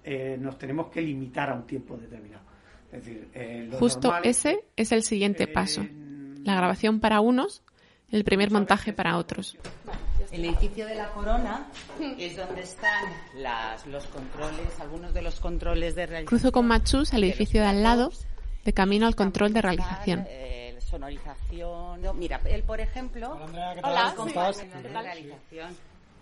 [0.02, 2.42] eh, nos tenemos que limitar a un tiempo determinado.
[2.92, 5.86] Es decir, eh, lo Justo normal- ese es el siguiente paso.
[6.42, 7.62] La grabación para unos,
[8.10, 9.56] el primer montaje para otros.
[10.32, 11.66] El edificio de la Corona
[12.18, 16.26] es donde están las, los controles, algunos de los controles de realización.
[16.38, 18.12] Cruzo con Machus al edificio de al lado,
[18.64, 20.26] de camino al control de realización.
[20.28, 22.02] eh, sonorización.
[22.02, 23.38] No, mira, él, por ejemplo.
[23.74, 24.14] ¿qué tal?
[24.14, 24.64] ¿Cómo estás?
[24.82, 25.76] realización.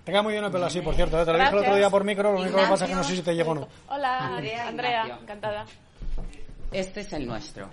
[0.04, 1.20] Te queda muy bien el pelo así, por cierto.
[1.20, 1.24] ¿eh?
[1.24, 3.04] Te lo dije el otro día por micro, lo único que pasa es que no
[3.04, 3.68] sé si te llegó o no.
[3.88, 5.22] Hola, Andrea, Andrea, Ignacio.
[5.22, 5.66] encantada.
[6.72, 7.68] Este es el nuestro.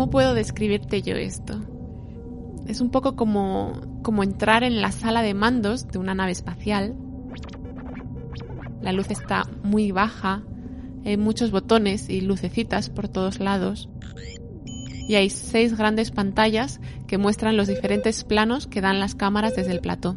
[0.00, 1.60] ¿Cómo puedo describirte yo esto?
[2.66, 6.96] Es un poco como, como entrar en la sala de mandos de una nave espacial.
[8.80, 10.42] La luz está muy baja,
[11.04, 13.90] hay muchos botones y lucecitas por todos lados.
[15.06, 19.72] Y hay seis grandes pantallas que muestran los diferentes planos que dan las cámaras desde
[19.72, 20.16] el plató.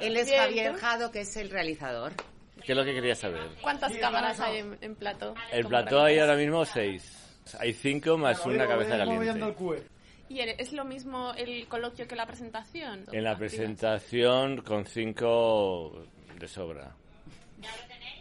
[0.00, 0.72] Él es Javier.
[0.76, 2.14] Jado, que es el realizador.
[2.70, 3.48] ¿Qué es lo que quería saber?
[3.60, 5.34] ¿Cuántas cámaras hay en, en plató?
[5.50, 7.42] El Como plató hay ahora mismo seis.
[7.58, 9.56] Hay cinco más una cabeza caliente.
[10.28, 13.06] ¿Y es lo mismo el coloquio que la presentación?
[13.10, 16.04] En la presentación con cinco
[16.38, 16.94] de sobra.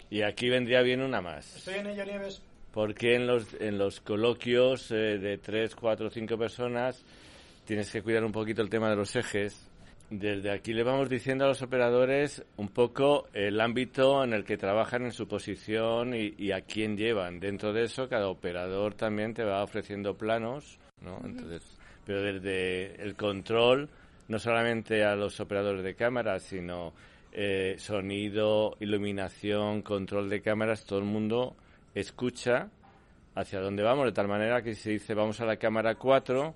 [0.09, 1.57] Y aquí vendría bien una más.
[1.57, 2.41] Estoy en ello, Nieves.
[2.73, 7.05] Porque en los, en los coloquios eh, de tres, cuatro, cinco personas
[7.65, 9.68] tienes que cuidar un poquito el tema de los ejes.
[10.09, 14.57] Desde aquí le vamos diciendo a los operadores un poco el ámbito en el que
[14.57, 17.39] trabajan en su posición y, y a quién llevan.
[17.39, 21.19] Dentro de eso, cada operador también te va ofreciendo planos, ¿no?
[21.23, 23.87] Entonces, pero desde el control,
[24.27, 26.91] no solamente a los operadores de cámaras, sino
[27.31, 31.55] eh, sonido, iluminación, control de cámaras, todo el mundo
[31.93, 32.69] escucha
[33.35, 36.55] hacia dónde vamos, de tal manera que si se dice vamos a la cámara 4,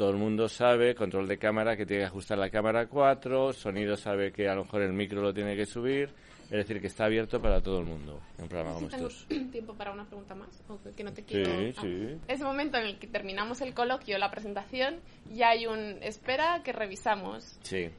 [0.00, 3.98] todo el mundo sabe, control de cámara, que tiene que ajustar la cámara 4, sonido
[3.98, 6.08] sabe que a lo mejor el micro lo tiene que subir,
[6.44, 9.26] es decir, que está abierto para todo el mundo en un programa Sí, como estos.
[9.52, 11.50] tiempo para una pregunta más, o que- no te Sí, quiero...
[11.76, 11.80] Ah.
[11.82, 12.16] sí.
[12.28, 15.00] Ese momento en el que terminamos el coloquio, la presentación,
[15.34, 17.58] ya hay un espera que revisamos.
[17.62, 17.90] Sí.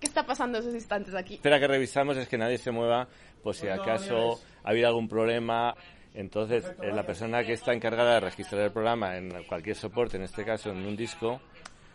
[0.00, 1.34] ¿Qué está pasando esos instantes aquí?
[1.34, 3.06] Espera que revisamos es que nadie se mueva
[3.44, 5.72] por si acaso ha habido algún problema.
[6.14, 10.24] Entonces, eh, la persona que está encargada de registrar el programa en cualquier soporte, en
[10.24, 11.40] este caso en un disco,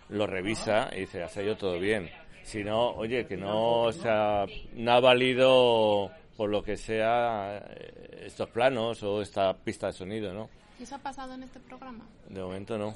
[0.09, 2.09] lo revisa y dice, ha salido todo bien.
[2.43, 8.23] Si no, oye, que no, o sea, no ha valido por lo que sea eh,
[8.25, 10.49] estos planos o esta pista de sonido, ¿no?
[10.79, 12.05] ¿Y eso ha pasado en este programa?
[12.29, 12.93] De momento no.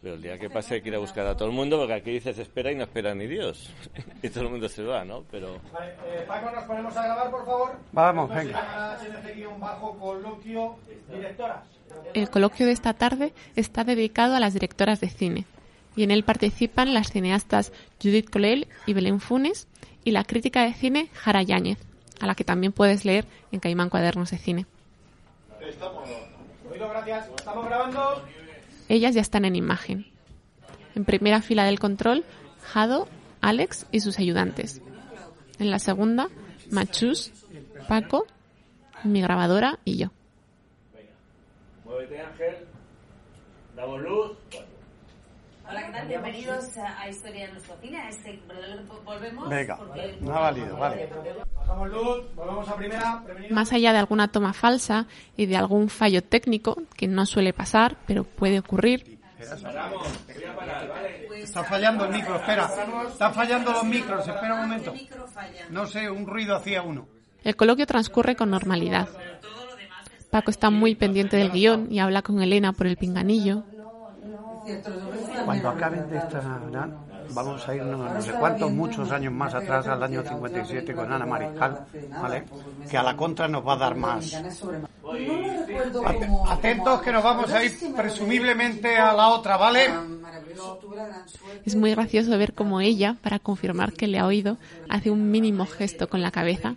[0.00, 1.94] Pero el día que pase hay que ir a buscar a todo el mundo porque
[1.94, 3.72] aquí dices espera y no espera ni Dios.
[4.22, 5.24] y todo el mundo se va, ¿no?
[5.30, 5.58] Pero...
[5.72, 7.72] Vale, eh, Paco, nos ponemos a grabar, por favor.
[7.92, 8.96] Vamos, venga.
[9.98, 10.76] coloquio,
[11.12, 11.64] directora.
[12.14, 15.46] El coloquio de esta tarde está dedicado a las directoras de cine
[15.96, 19.66] y en él participan las cineastas Judith Colel y Belén Funes
[20.04, 21.78] y la crítica de cine Jara Yáñez,
[22.20, 24.66] a la que también puedes leer en Caimán Cuadernos de Cine.
[25.60, 26.08] Estamos.
[26.70, 27.28] Oído, gracias.
[27.36, 28.22] Estamos grabando.
[28.88, 30.06] Ellas ya están en imagen.
[30.94, 32.24] En primera fila del control,
[32.62, 33.08] Jado,
[33.40, 34.82] Alex y sus ayudantes.
[35.58, 36.28] En la segunda,
[36.70, 37.32] Machus,
[37.88, 38.26] Paco,
[39.04, 40.10] mi grabadora y yo.
[41.84, 42.56] Muévete, Ángel.
[43.76, 44.32] Damos luz.
[45.68, 46.08] Hola, ¿qué tal?
[46.08, 48.40] Bienvenidos a, Historia de nuestro cine, a este
[49.04, 49.48] volvemos.
[49.48, 51.10] Venga, porque- no ha valido, vale.
[51.56, 53.22] Bajamos luz, volvemos a primera.
[53.24, 53.54] Prevenido.
[53.54, 57.96] Más allá de alguna toma falsa y de algún fallo técnico, que no suele pasar,
[58.06, 59.18] pero puede ocurrir,
[61.36, 62.68] Está fallando el micro, espera.
[63.08, 64.92] Están fallando los micros, espera un momento.
[65.70, 67.06] No sé, un ruido hacía uno.
[67.44, 69.08] el coloquio transcurre con normalidad.
[70.30, 73.64] Paco está muy pendiente del guion y habla con Elena por el pinganillo.
[75.44, 76.42] Cuando acaben de esta
[77.34, 81.26] vamos a irnos no sé cuántos, muchos años más atrás, al año 57, con Ana
[81.26, 81.78] Mariscal,
[82.20, 82.44] ¿vale?
[82.90, 84.42] Que a la contra nos va a dar más.
[86.04, 89.88] At- Atentos que nos vamos a ir presumiblemente a la otra, ¿vale?
[91.64, 94.56] Es muy gracioso ver cómo ella, para confirmar que le ha oído,
[94.88, 96.74] hace un mínimo gesto con la cabeza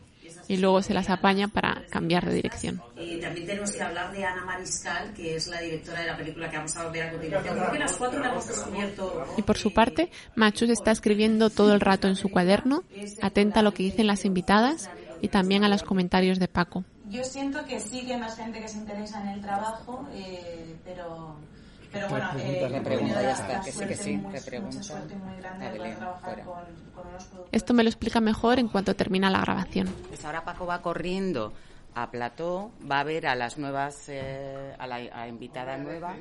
[0.47, 2.81] y luego se las apaña para cambiar de dirección.
[2.97, 6.49] Eh, también tenemos que hablar de Ana Mariscal, que es la directora de la película
[6.49, 7.55] que vamos a ver a continuación.
[7.55, 9.25] Creo que las cuatro la hemos descubierto.
[9.37, 12.83] Y por su parte, Machus está escribiendo todo el rato en su cuaderno,
[13.21, 14.89] atenta a lo que dicen las invitadas
[15.21, 16.83] y también a los comentarios de Paco.
[17.09, 20.75] Yo siento que sí que hay más gente que se interesa en el trabajo, eh,
[20.85, 21.35] pero
[21.91, 25.03] pero bueno, eh, repregunta, ya está, que sí, que sí, repregunta.
[27.51, 29.87] Esto me lo explica mejor en cuanto termina la grabación.
[30.07, 31.53] Pues ahora Paco va corriendo
[31.93, 36.15] a Plató, va a ver a las nuevas, eh, a, la, invitada nueva,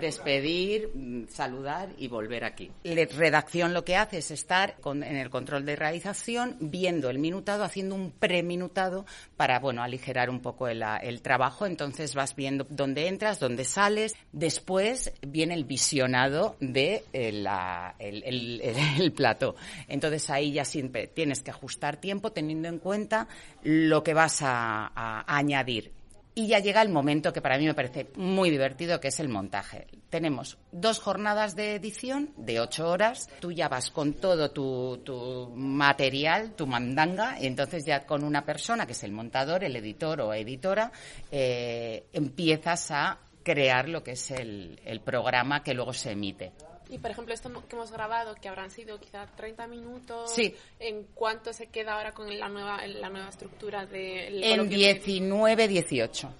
[0.00, 2.70] despedir, mm, saludar y volver aquí.
[2.84, 7.18] La redacción lo que hace es estar con, en el control de realización, viendo el
[7.18, 9.04] minutado, haciendo un preminutado
[9.36, 11.66] para, bueno, aligerar un poco el, el trabajo.
[11.66, 14.14] Entonces vas viendo dónde entras, dónde sales.
[14.32, 19.56] Después viene el visionado de eh, la, el, el, el plató.
[19.88, 23.28] Entonces ahí ya siempre tienes que ajustar tiempo teniendo en cuenta
[23.62, 25.92] lo que vas a a, añadir.
[26.34, 29.28] Y ya llega el momento que para mí me parece muy divertido, que es el
[29.28, 29.86] montaje.
[30.08, 33.28] Tenemos dos jornadas de edición de ocho horas.
[33.38, 38.86] Tú ya vas con todo tu, material, tu mandanga, y entonces ya con una persona,
[38.86, 40.90] que es el montador, el editor o editora,
[41.30, 46.52] eh, empiezas a crear lo que es el programa que luego se emite.
[46.92, 50.54] Y por ejemplo, esto que hemos grabado, que habrán sido quizá 30 minutos, sí.
[50.78, 54.52] ¿en cuánto se queda ahora con la nueva, la nueva estructura de...
[54.52, 56.34] En 19, 18.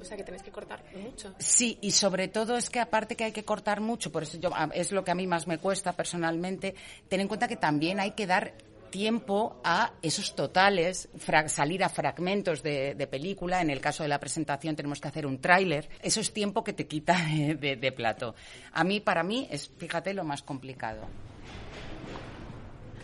[0.00, 1.34] O sea que tenéis que cortar mucho.
[1.38, 4.50] Sí, y sobre todo es que aparte que hay que cortar mucho, por eso yo,
[4.72, 6.74] es lo que a mí más me cuesta personalmente,
[7.08, 8.54] ten en cuenta que también hay que dar
[8.90, 11.08] tiempo a esos totales,
[11.46, 13.60] salir a fragmentos de, película.
[13.60, 15.88] En el caso de la presentación tenemos que hacer un tráiler.
[16.02, 18.34] Eso es tiempo que te quita de, de plato.
[18.72, 21.06] A mí, para mí, es, fíjate, lo más complicado.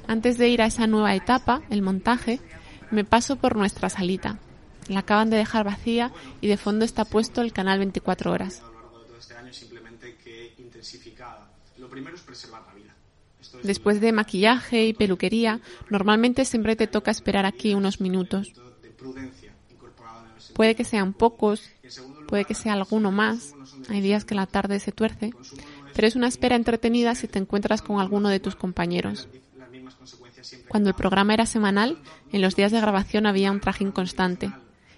[0.06, 2.40] Antes de ir a esa nueva etapa, el montaje,
[2.90, 4.38] me paso por nuestra salita.
[4.88, 8.62] La acaban de dejar vacía y de fondo está puesto el canal 24 horas.
[11.78, 12.81] Lo primero es preservar la vida.
[13.62, 18.52] Después de maquillaje y peluquería, normalmente siempre te toca esperar aquí unos minutos.
[20.54, 21.70] Puede que sean pocos,
[22.28, 23.54] puede que sea alguno más.
[23.88, 25.32] Hay días que la tarde se tuerce,
[25.94, 29.28] pero es una espera entretenida si te encuentras con alguno de tus compañeros.
[30.68, 31.98] Cuando el programa era semanal,
[32.32, 34.52] en los días de grabación había un trajín constante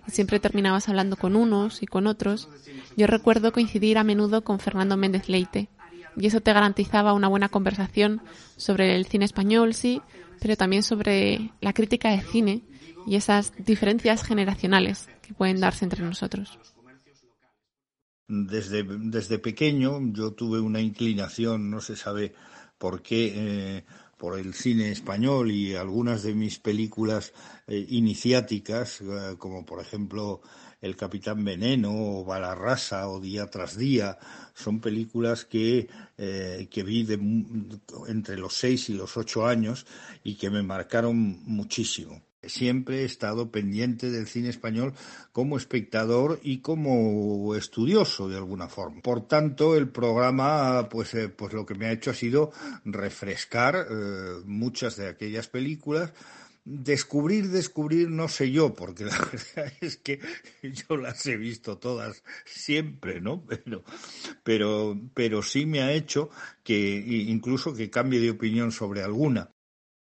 [0.06, 2.48] y siempre terminabas hablando con unos y con otros.
[2.96, 5.68] Yo recuerdo coincidir a menudo con Fernando Méndez Leite,
[6.16, 8.22] y eso te garantizaba una buena conversación
[8.56, 10.00] sobre el cine español, sí,
[10.40, 12.62] pero también sobre la crítica de cine
[13.06, 16.58] y esas diferencias generacionales que pueden darse entre nosotros.
[18.26, 22.34] Desde, desde pequeño yo tuve una inclinación, no se sabe
[22.78, 23.84] por qué, eh,
[24.16, 27.34] por el cine español y algunas de mis películas
[27.66, 30.40] eh, iniciáticas, eh, como por ejemplo
[30.84, 34.18] el Capitán Veneno o Balarrasa o Día tras Día
[34.54, 37.18] son películas que, eh, que vi de,
[38.08, 39.86] entre los seis y los ocho años
[40.22, 42.22] y que me marcaron muchísimo.
[42.42, 44.92] Siempre he estado pendiente del cine español
[45.32, 49.00] como espectador y como estudioso de alguna forma.
[49.00, 52.52] Por tanto, el programa, pues, eh, pues lo que me ha hecho ha sido
[52.84, 56.12] refrescar eh, muchas de aquellas películas
[56.66, 59.18] Descubrir, descubrir, no sé yo, porque la
[59.56, 60.18] verdad es que
[60.62, 63.44] yo las he visto todas siempre, ¿no?
[63.46, 63.84] Pero,
[64.42, 66.30] pero, pero sí me ha hecho
[66.62, 69.50] que incluso que cambie de opinión sobre alguna.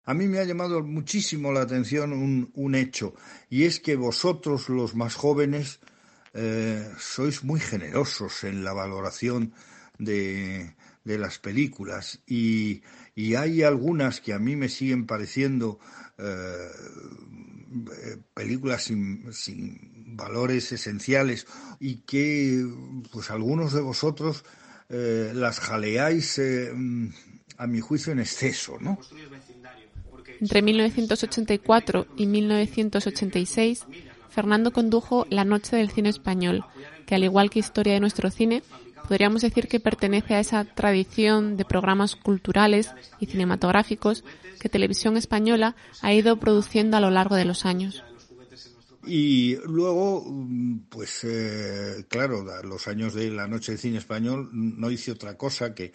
[0.04, 3.14] A mí me ha llamado muchísimo la atención un, un hecho,
[3.48, 5.78] y es que vosotros, los más jóvenes,
[6.34, 9.52] eh, sois muy generosos en la valoración
[9.98, 10.74] de,
[11.04, 12.82] de las películas, y,
[13.14, 15.78] y hay algunas que a mí me siguen pareciendo
[16.22, 21.46] eh, películas sin, valores esenciales
[21.78, 22.66] y que
[23.12, 24.44] pues algunos de vosotros
[24.88, 26.72] eh, las jaleáis eh,
[27.56, 28.98] a mi juicio en exceso, ¿no?
[30.40, 33.86] Entre 1984 y 1986,
[34.30, 36.64] Fernando condujo La Noche del Cine Español,
[37.06, 38.62] que al igual que Historia de nuestro cine,
[39.06, 44.24] podríamos decir que pertenece a esa tradición de programas culturales y cinematográficos
[44.60, 48.04] que Televisión Española ha ido produciendo a lo largo de los años.
[49.06, 50.26] Y luego,
[50.90, 55.74] pues eh, claro, los años de la Noche de Cine Español no hice otra cosa
[55.74, 55.92] que,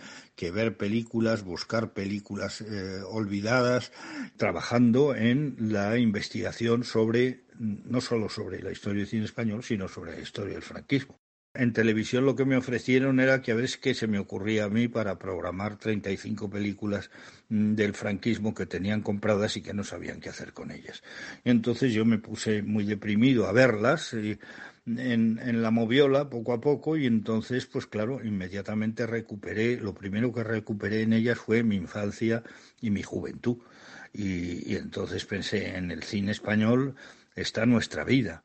[0.52, 3.92] ver películas, buscar películas eh, olvidadas,
[4.38, 10.14] trabajando en la investigación sobre, no solo sobre la historia del cine español, sino sobre
[10.16, 11.20] la historia del franquismo.
[11.58, 14.70] En televisión lo que me ofrecieron era que a ver qué se me ocurría a
[14.70, 17.10] mí para programar 35 películas
[17.50, 21.02] mm, del franquismo que tenían compradas y que no sabían qué hacer con ellas.
[21.46, 24.38] Entonces yo me puse muy deprimido a verlas y
[24.86, 30.44] en, la moviola poco a poco y entonces pues claro inmediatamente recuperé lo primero que
[30.44, 32.44] recuperé en ellas fue mi infancia
[32.82, 33.58] y mi juventud
[34.14, 36.96] y, y entonces pensé en el cine español
[37.36, 38.44] está nuestra vida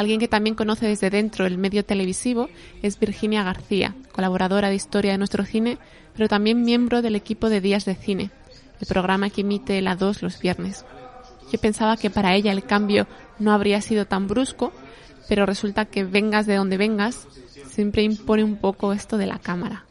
[0.00, 2.48] Alguien que también conoce desde dentro el medio televisivo
[2.80, 5.76] es Virginia García, colaboradora de Historia de nuestro cine,
[6.14, 8.30] pero también miembro del equipo de Días de Cine,
[8.80, 10.86] el programa que emite la 2 los viernes.
[11.52, 14.72] Yo pensaba que para ella el cambio no habría sido tan brusco,
[15.28, 17.28] pero resulta que vengas de donde vengas,
[17.66, 19.84] siempre impone un poco esto de la cámara.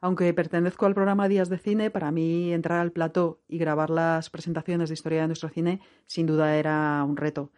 [0.00, 4.30] Aunque pertenezco al programa Días de Cine, para mí entrar al plató y grabar las
[4.30, 7.50] presentaciones de historia de nuestro cine sin duda era un reto,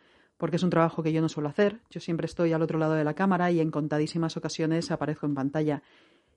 [0.45, 1.80] porque es un trabajo que yo no suelo hacer.
[1.88, 5.34] Yo siempre estoy al otro lado de la cámara y en contadísimas ocasiones aparezco en
[5.34, 5.82] pantalla.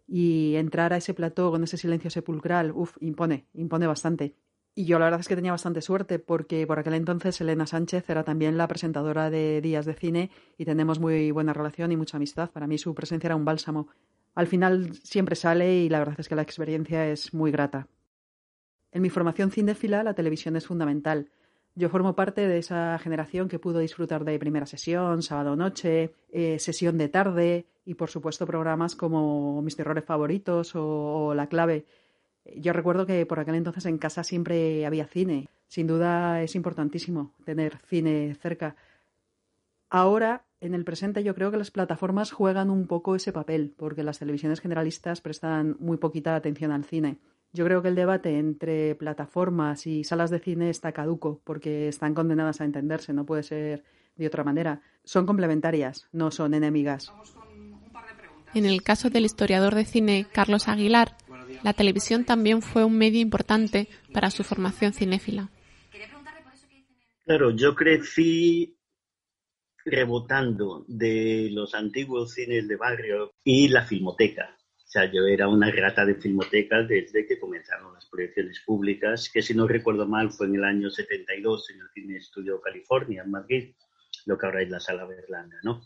[0.07, 4.33] Y entrar a ese plató con ese silencio sepulcral, uff, impone, impone bastante.
[4.73, 8.09] Y yo la verdad es que tenía bastante suerte porque por aquel entonces Elena Sánchez
[8.09, 12.15] era también la presentadora de Días de Cine y tenemos muy buena relación y mucha
[12.15, 12.49] amistad.
[12.49, 13.89] Para mí su presencia era un bálsamo.
[14.35, 17.89] Al final siempre sale y la verdad es que la experiencia es muy grata.
[18.89, 21.29] En mi formación cinéfila la televisión es fundamental.
[21.77, 26.57] Yo formo parte de esa generación que pudo disfrutar de primera sesión, sábado noche, eh,
[26.57, 31.85] sesión de tarde y por supuesto programas como Mis terrores favoritos o, o La clave
[32.55, 35.47] yo recuerdo que por aquel entonces en casa siempre había cine.
[35.67, 38.75] Sin duda es importantísimo tener cine cerca.
[39.89, 44.03] Ahora, en el presente, yo creo que las plataformas juegan un poco ese papel, porque
[44.03, 47.17] las televisiones generalistas prestan muy poquita atención al cine.
[47.57, 52.13] Yo creo que el debate entre plataformas y salas de cine está caduco, porque están
[52.13, 53.83] condenadas a entenderse, no puede ser
[54.15, 54.83] de otra manera.
[55.03, 57.11] Son complementarias, no son enemigas.
[58.53, 61.17] En el caso del historiador de cine Carlos Aguilar,
[61.63, 65.49] la televisión también fue un medio importante para su formación cinéfila.
[67.25, 68.77] Claro, yo crecí
[69.83, 74.56] rebotando de los antiguos cines de barrio y la filmoteca.
[74.87, 79.41] O sea, yo era una rata de filmoteca desde que comenzaron las proyecciones públicas, que
[79.41, 83.31] si no recuerdo mal fue en el año 72 en el Cine Estudio California, en
[83.31, 83.75] Madrid,
[84.25, 85.81] lo que ahora es la Sala Berlanga, ¿no?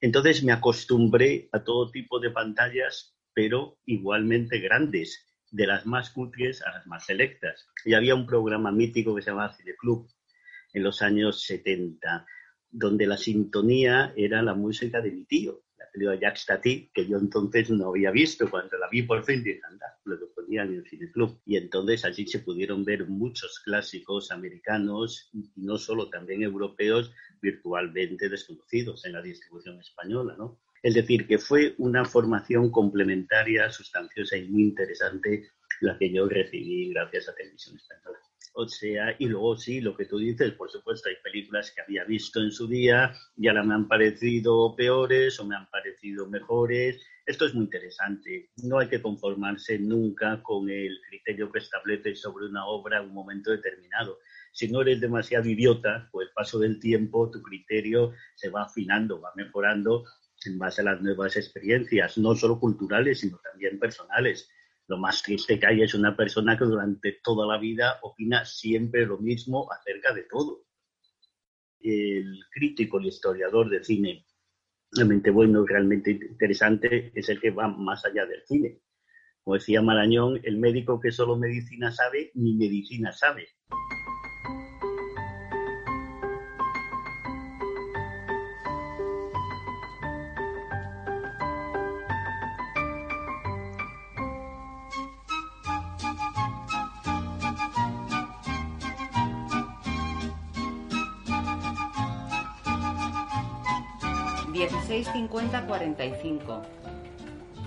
[0.00, 6.62] Entonces me acostumbré a todo tipo de pantallas pero igualmente grandes, de las más cutres
[6.62, 7.66] a las más selectas.
[7.84, 10.08] Y había un programa mítico que se llamaba Cine Club
[10.72, 12.26] en los años 70,
[12.70, 15.63] donde la sintonía era la música de mi tío,
[15.94, 18.50] película Jack Stati, que yo entonces no había visto.
[18.50, 21.40] Cuando la vi por fin dije, anda, lo que ponían en el Cine Club.
[21.46, 28.28] Y entonces allí se pudieron ver muchos clásicos americanos, y no solo también europeos, virtualmente
[28.28, 30.58] desconocidos en la distribución española, ¿no?
[30.82, 35.48] Es decir, que fue una formación complementaria, sustanciosa y muy interesante
[35.80, 38.18] la que yo recibí gracias a Televisión Española.
[38.56, 42.04] O sea, y luego sí, lo que tú dices, por supuesto, hay películas que había
[42.04, 47.02] visto en su día y ahora me han parecido peores o me han parecido mejores.
[47.26, 48.50] Esto es muy interesante.
[48.62, 53.14] No hay que conformarse nunca con el criterio que establece sobre una obra en un
[53.14, 54.20] momento determinado.
[54.52, 59.32] Si no eres demasiado idiota, pues paso del tiempo tu criterio se va afinando, va
[59.34, 60.04] mejorando
[60.46, 64.48] en base a las nuevas experiencias, no solo culturales, sino también personales.
[64.86, 69.06] Lo más triste que hay es una persona que durante toda la vida opina siempre
[69.06, 70.64] lo mismo acerca de todo.
[71.80, 74.26] El crítico, el historiador de cine,
[74.92, 78.80] realmente bueno, realmente interesante, es el que va más allá del cine.
[79.42, 83.48] Como decía Marañón, el médico que solo medicina sabe, ni medicina sabe.
[104.54, 106.62] 50 45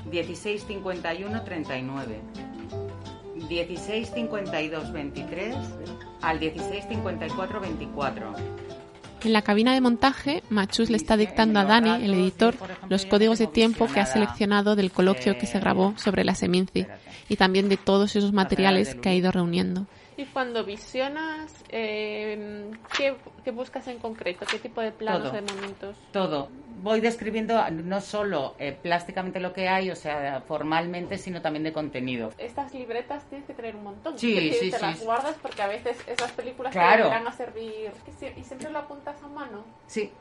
[0.09, 2.21] 16 51 39
[3.49, 5.55] 16 52 23
[6.21, 8.33] al 16 54 24
[9.23, 12.55] en la cabina de montaje, Machus le está dictando a Dani, el editor,
[12.88, 16.85] los códigos de tiempo que ha seleccionado del coloquio que se grabó sobre la Seminci
[17.27, 19.88] y también de todos esos materiales que ha ido reuniendo.
[20.18, 24.45] Y cuando visionas, eh, ¿qué, ¿qué, buscas en concreto?
[24.49, 25.95] ¿Qué tipo de planos, de momentos?
[26.11, 26.49] Todo
[26.82, 31.74] voy describiendo no solo eh, plásticamente lo que hay, o sea, formalmente, sino también de
[31.74, 32.32] contenido.
[32.38, 34.18] Estas libretas tienes que tener un montón.
[34.18, 34.82] Sí, sí, te sí.
[34.82, 37.05] las guardas porque a veces esas películas claro.
[37.05, 37.91] te van a servir.
[38.36, 39.63] ¿Y siempre lo apuntas a mano?
[39.88, 40.11] Sí.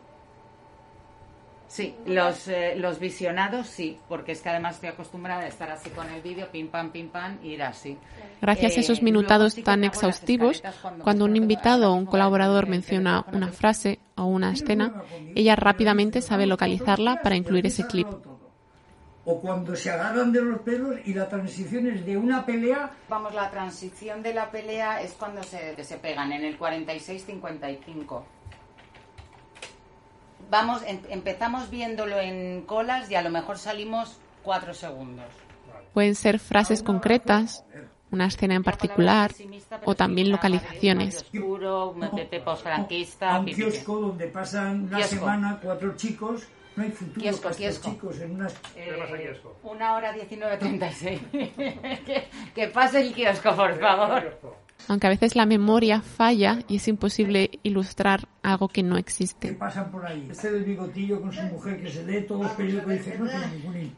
[1.69, 5.91] Sí, los, eh, los visionados sí, porque es que además estoy acostumbrada a estar así
[5.91, 7.99] con el vídeo, pim pam, pim pam, y ir así.
[8.41, 10.63] Gracias a esos Eh, minutados luego sí tan exhaustivos,
[11.03, 15.03] cuando un invitado o un colaborador menciona una frase o una escena,
[15.35, 18.07] ella rápidamente sabe localizarla para incluir ese clip.
[19.29, 23.35] O cuando se agarran de los pelos y la transición es de una pelea Vamos,
[23.35, 28.23] la transición de la pelea es cuando se, se pegan, en el 46-55.
[30.51, 35.27] Vamos, em- empezamos viéndolo en colas y a lo mejor salimos cuatro segundos.
[35.93, 37.65] Pueden ser frases concretas,
[38.11, 39.33] una escena en particular
[39.85, 41.25] o también localizaciones.
[43.21, 45.15] A un kiosco donde pasan una Kiosco.
[45.17, 46.47] semana cuatro chicos.
[46.77, 47.91] No hay futuro Kiosco, para kiosco.
[47.91, 48.53] chicos en unas...
[48.77, 48.95] Eh,
[49.63, 51.31] una hora 19.36.
[52.05, 54.39] que, que pase el kiosco, por favor.
[54.89, 59.53] Aunque a veces la memoria falla y es imposible ilustrar algo que no existe.
[59.55, 60.29] pasan por ahí.
[60.31, 63.29] Este del bigotillo con su mujer que se lee todos los periódicos y dice, no
[63.29, 63.91] tiene ningún hilo".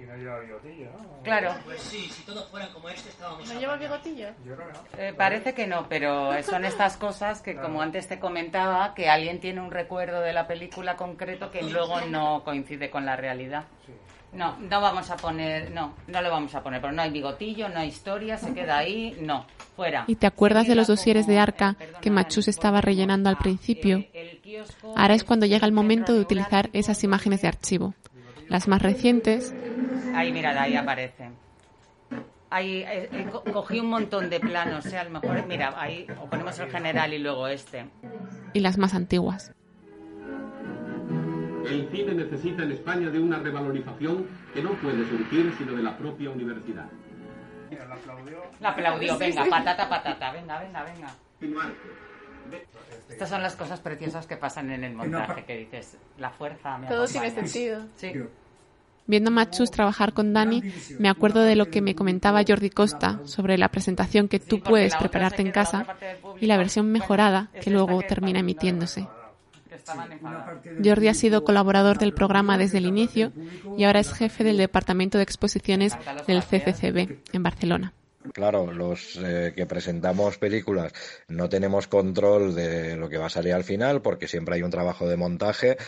[0.00, 1.22] Y no lleva bigotillo, ¿no?
[1.22, 1.54] Claro.
[1.64, 4.28] Pues sí, si todos fueran como este estábamos ¿No lleva bigotillo?
[4.96, 9.40] Eh, parece que no, pero son estas cosas que, como antes te comentaba, que alguien
[9.40, 13.64] tiene un recuerdo de la película concreto que luego no coincide con la realidad.
[14.32, 17.68] No, no vamos a poner, no, no lo vamos a poner, pero no hay bigotillo,
[17.68, 20.04] no hay historia, se queda ahí, no, fuera.
[20.06, 24.04] ¿Y te acuerdas de los dosieres de Arca que Machus estaba rellenando al principio?
[24.94, 27.94] Ahora es cuando llega el momento de utilizar esas imágenes de archivo.
[28.48, 29.52] Las más recientes
[30.14, 31.30] Ahí, mira, ahí aparece.
[32.50, 36.04] Ahí eh, eh, co- cogí un montón de planos, eh, a lo mejor, mira, ahí
[36.20, 37.86] o ponemos el general y luego este.
[38.52, 39.52] y las más antiguas.
[41.70, 45.96] El cine necesita en España de una revalorización que no puede surgir sino de la
[45.96, 46.86] propia universidad.
[48.60, 51.14] La aplaudió, venga, patata, patata, venga, venga, venga.
[53.08, 56.88] Estas son las cosas preciosas que pasan en el montaje, que dices, la fuerza me
[56.88, 57.48] Todo tiene acompaña.
[57.48, 57.82] sentido.
[57.96, 58.12] Sí.
[59.06, 60.62] Viendo a Machus trabajar con Dani,
[60.98, 64.96] me acuerdo de lo que me comentaba Jordi Costa sobre la presentación que tú puedes
[64.96, 65.86] prepararte en casa
[66.40, 69.06] y la versión mejorada que luego termina emitiéndose.
[70.84, 73.32] Jordi ha sido colaborador del programa desde el inicio
[73.76, 77.92] y ahora es jefe del departamento de exposiciones del CCCB en Barcelona.
[78.34, 80.92] Claro, los eh, que presentamos películas
[81.28, 84.70] no tenemos control de lo que va a salir al final porque siempre hay un
[84.70, 85.78] trabajo de montaje,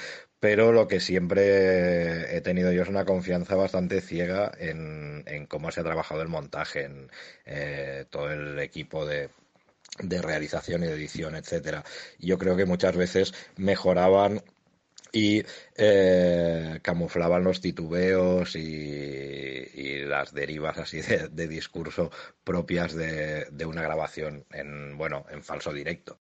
[0.41, 5.71] pero lo que siempre he tenido yo es una confianza bastante ciega en, en cómo
[5.71, 7.11] se ha trabajado el montaje, en
[7.45, 9.29] eh, todo el equipo de,
[9.99, 11.85] de realización y de edición, etcétera.
[12.19, 14.43] Yo creo que muchas veces mejoraban
[15.13, 15.43] y
[15.77, 22.11] eh, camuflaban los titubeos y, las derivas así de, discurso
[22.45, 26.19] propias de, una grabación en bueno en falso directo.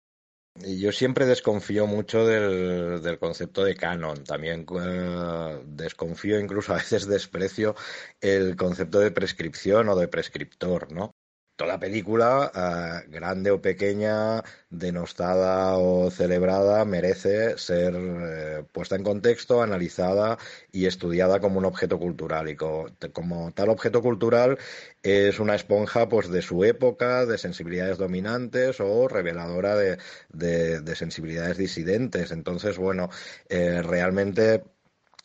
[0.57, 4.23] Y yo siempre desconfío mucho del, del concepto de canon.
[4.23, 7.75] También eh, desconfío, incluso a veces desprecio
[8.21, 11.14] el concepto de prescripción o de prescriptor, ¿no?
[11.57, 12.51] Toda película,
[13.07, 20.37] eh, grande o pequeña, denostada o celebrada, merece ser eh, puesta en contexto, analizada
[20.73, 22.49] y estudiada como un objeto cultural.
[22.49, 24.59] Y co- como, tal objeto cultural
[25.05, 29.99] es una esponja pues de su época, de sensibilidades dominantes o reveladora de,
[30.33, 32.33] de- de sensibilidades disidentes.
[32.33, 33.11] Entonces, bueno,
[33.49, 34.65] eh, realmente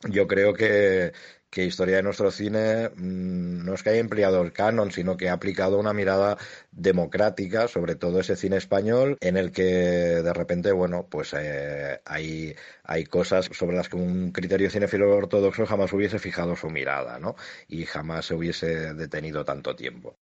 [0.10, 1.12] yo creo que,
[1.50, 5.30] que Historia de nuestro cine mm, no es que haya empleado el canon, sino que
[5.30, 6.38] ha aplicado una mirada
[6.72, 12.56] democrática sobre todo ese cine español en el que de repente, bueno, pues eh, hay,
[12.84, 17.36] hay cosas sobre las que un criterio cinefilo ortodoxo jamás hubiese fijado su mirada, ¿no?
[17.68, 20.18] Y jamás se hubiese detenido tanto tiempo.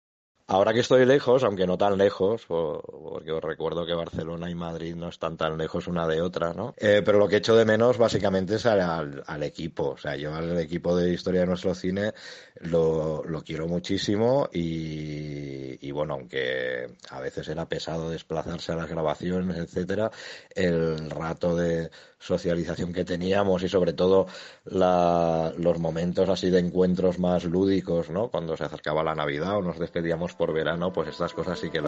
[0.46, 4.54] Ahora que estoy lejos, aunque no tan lejos, po- porque os recuerdo que Barcelona y
[4.54, 6.74] Madrid no están tan lejos una de otra, ¿no?
[6.76, 9.92] Eh, pero lo que echo de menos básicamente es al, equipo.
[9.92, 12.12] O sea, yo al equipo de historia de nuestro cine
[12.56, 18.90] lo, lo quiero muchísimo y, y bueno, aunque a veces era pesado desplazarse a las
[18.90, 20.10] grabaciones, etcétera,
[20.54, 24.26] el rato de socialización que teníamos y sobre todo
[24.64, 28.28] la- los momentos así de encuentros más lúdicos, ¿no?
[28.30, 31.82] Cuando se acercaba la Navidad o nos despedíamos por verano, pues estas cosas sí que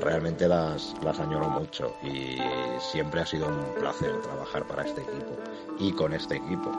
[0.00, 2.38] realmente las, las añoro mucho y
[2.80, 5.36] siempre ha sido un placer trabajar para este equipo
[5.78, 6.70] y con este equipo.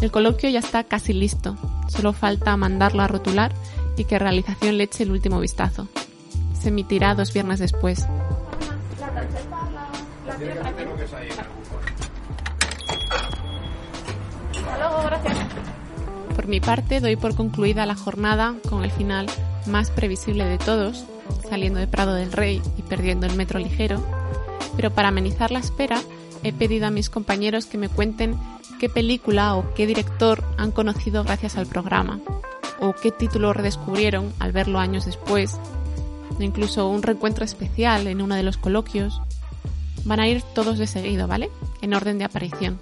[0.00, 1.56] El coloquio ya está casi listo,
[1.88, 3.52] solo falta mandarlo a rotular
[3.96, 5.88] y que realización le eche el último vistazo.
[6.60, 8.06] Se emitirá dos viernes después.
[16.36, 19.26] Por mi parte, doy por concluida la jornada con el final
[19.66, 21.04] más previsible de todos,
[21.48, 24.02] saliendo de Prado del Rey y perdiendo el metro ligero.
[24.76, 26.00] Pero para amenizar la espera,
[26.42, 28.36] he pedido a mis compañeros que me cuenten
[28.78, 32.20] qué película o qué director han conocido gracias al programa,
[32.80, 35.58] o qué título redescubrieron al verlo años después,
[36.38, 39.20] incluso un reencuentro especial en uno de los coloquios.
[40.04, 41.50] Van a ir todos de seguido, ¿vale?
[41.82, 42.78] En orden de aparición.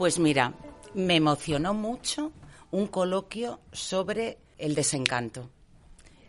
[0.00, 0.54] Pues mira,
[0.94, 2.32] me emocionó mucho
[2.70, 5.50] un coloquio sobre el desencanto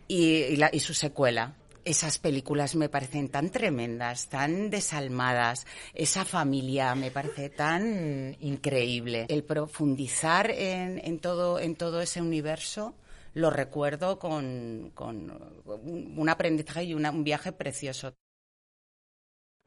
[0.06, 1.56] y, su secuela.
[1.82, 5.66] Esas películas me parecen tan tremendas, tan desalmadas.
[5.94, 9.24] Esa familia me parece tan increíble.
[9.30, 12.94] El profundizar en, todo, ese universo
[13.32, 14.92] lo recuerdo con,
[15.64, 18.12] un aprendizaje y un viaje precioso.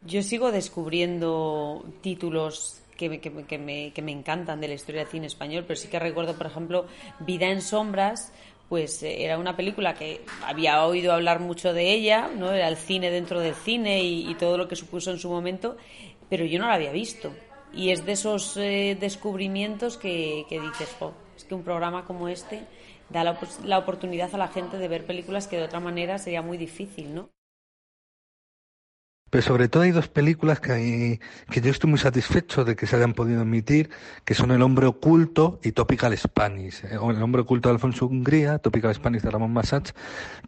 [0.02, 4.74] Yo sigo descubriendo títulos que me, que, me, que me- que me encantan de la
[4.76, 6.86] historia del cine español, pero sí que recuerdo, por ejemplo,
[7.20, 8.32] Vida en Sombras,
[8.70, 12.52] pues eh, era una película que había oído hablar mucho de ella, ¿no?
[12.54, 15.78] Era el cine dentro del cine y, y todo lo que supuso en su momento,
[16.30, 17.34] pero yo no la había visto.
[17.74, 22.28] Y es de esos eh, descubrimientos que, que dices, "Jo, es que un programa como
[22.30, 22.66] este
[23.10, 26.42] da la, la oportunidad a la gente de ver películas que de otra manera sería
[26.42, 27.30] muy difícil, ¿no?
[29.36, 31.20] Pero sobre todo hay dos películas que,
[31.52, 33.90] que yo estoy muy satisfecho de que se hayan podido emitir,
[34.24, 36.86] que son El hombre oculto y Topical Spanish.
[36.86, 39.92] Eh, El hombre oculto de Alfonso Hungría, Topical Spanish de Ramón Massach,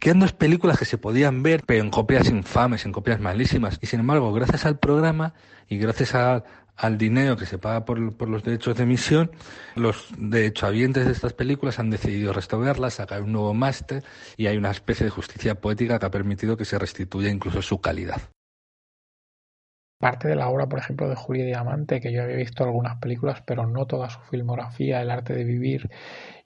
[0.00, 3.78] que eran dos películas que se podían ver, pero en copias infames, en copias malísimas.
[3.82, 5.34] Y sin embargo, gracias al programa
[5.68, 9.30] y gracias al dinero que se paga por, por los derechos de emisión,
[9.74, 14.02] los derechohabientes de estas películas han decidido restaurarlas, sacar un nuevo máster
[14.38, 17.82] y hay una especie de justicia poética que ha permitido que se restituya incluso su
[17.82, 18.22] calidad.
[19.98, 23.42] Parte de la obra, por ejemplo, de Julia Diamante, que yo había visto algunas películas,
[23.44, 25.90] pero no toda su filmografía, El arte de vivir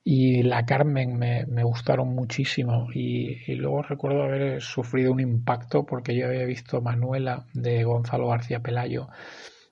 [0.04, 2.88] y La Carmen me, gustaron muchísimo.
[2.92, 8.60] Y, luego recuerdo haber sufrido un impacto porque yo había visto Manuela de Gonzalo García
[8.60, 9.08] Pelayo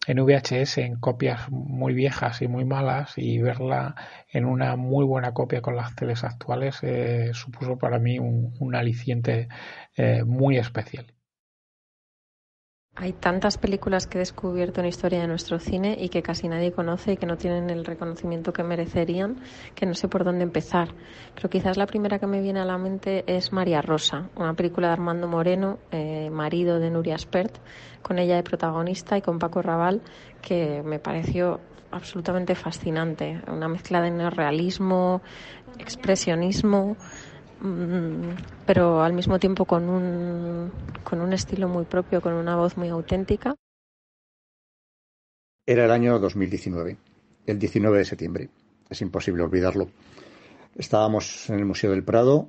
[0.06, 3.94] en VHS en copias muy viejas y muy malas y verla
[4.32, 8.74] en una muy buena copia con las teles actuales eh, supuso para mí un, un
[8.74, 9.48] aliciente
[9.96, 11.06] eh, muy especial.
[12.96, 16.72] Hay tantas películas que he descubierto en historia de nuestro cine y que casi nadie
[16.72, 19.36] conoce y que no tienen el reconocimiento que merecerían,
[19.76, 20.88] que no sé por dónde empezar.
[21.34, 24.88] Pero quizás la primera que me viene a la mente es María Rosa, una película
[24.88, 27.58] de Armando Moreno, eh, marido de Nuria Spert,
[28.02, 30.02] con ella de protagonista y con Paco Raval,
[30.42, 31.60] que me pareció
[31.92, 33.40] absolutamente fascinante.
[33.46, 35.22] Una mezcla de neorrealismo,
[35.78, 36.96] expresionismo,
[38.66, 40.72] pero al mismo tiempo con un,
[41.04, 43.54] con un estilo muy propio, con una voz muy auténtica.
[45.66, 46.96] Era el año 2019,
[47.46, 48.50] el 19 de septiembre.
[48.88, 49.90] Es imposible olvidarlo.
[50.74, 52.48] Estábamos en el Museo del Prado,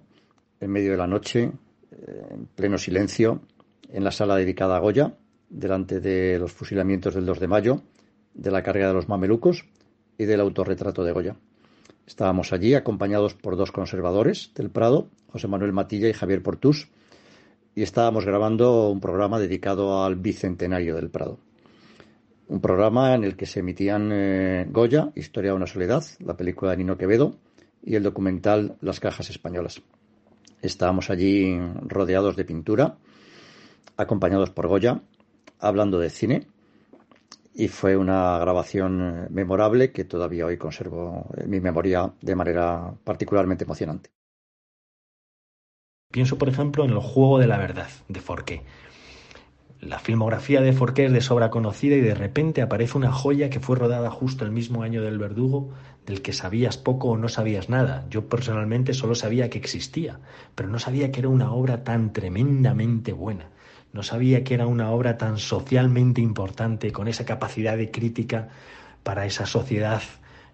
[0.60, 1.52] en medio de la noche,
[1.92, 3.42] eh, en pleno silencio,
[3.90, 5.18] en la sala dedicada a Goya,
[5.50, 7.82] delante de los fusilamientos del 2 de mayo,
[8.34, 9.66] de la carga de los mamelucos
[10.18, 11.36] y del autorretrato de Goya.
[12.12, 16.90] Estábamos allí acompañados por dos conservadores del Prado, José Manuel Matilla y Javier Portús,
[17.74, 21.40] y estábamos grabando un programa dedicado al bicentenario del Prado.
[22.50, 26.72] Un programa en el que se emitían eh, Goya, Historia de una soledad, la película
[26.72, 27.38] de Nino Quevedo,
[27.82, 29.82] y el documental Las cajas españolas.
[30.62, 31.58] Estábamos allí
[31.88, 32.98] rodeados de pintura,
[33.96, 35.02] acompañados por Goya,
[35.60, 36.48] hablando de cine,
[37.54, 42.94] y fue una grabación eh, memorable que todavía hoy conservo en mi memoria de manera
[43.04, 44.12] particularmente emocionante.
[46.12, 48.64] Pienso, por ejemplo, en el juego de la verdad de Forqué.
[49.80, 53.60] La filmografía de Forqué es de sobra conocida y de repente aparece una joya que
[53.60, 55.72] fue rodada justo el mismo año del Verdugo,
[56.06, 58.06] del que sabías poco o no sabías nada.
[58.10, 60.20] Yo personalmente solo sabía que existía,
[60.54, 63.51] pero no sabía que era una obra tan tremendamente buena.
[63.94, 68.50] No sabía que era una obra tan socialmente importante, con esa capacidad de crítica
[69.04, 70.02] para esa sociedad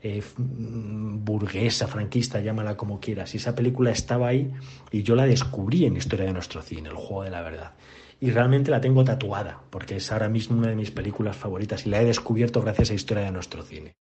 [0.01, 3.33] eh, burguesa, franquista, llámala como quieras.
[3.33, 4.51] Y esa película estaba ahí
[4.91, 7.73] y yo la descubrí en Historia de nuestro cine, El juego de la verdad
[8.19, 11.89] y realmente la tengo tatuada, porque es ahora mismo una de mis películas favoritas y
[11.89, 13.93] la he descubierto gracias a Historia de nuestro cine.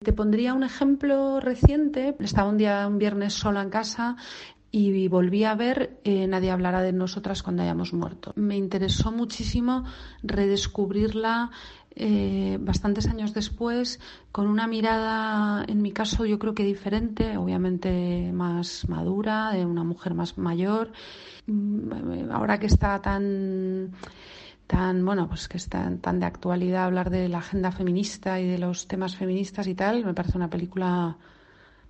[0.00, 2.14] Te pondría un ejemplo reciente.
[2.20, 4.16] Estaba un día, un viernes sola en casa
[4.70, 8.32] y volví a ver eh, Nadie hablará de nosotras cuando hayamos muerto.
[8.36, 9.84] Me interesó muchísimo
[10.22, 11.50] redescubrirla
[12.00, 13.98] eh, bastantes años después,
[14.30, 19.82] con una mirada, en mi caso, yo creo que diferente, obviamente más madura, de una
[19.82, 20.92] mujer más mayor.
[21.46, 23.92] Mm, ahora que está tan
[24.68, 28.58] tan bueno pues que está tan de actualidad hablar de la agenda feminista y de
[28.58, 31.16] los temas feministas y tal me parece una película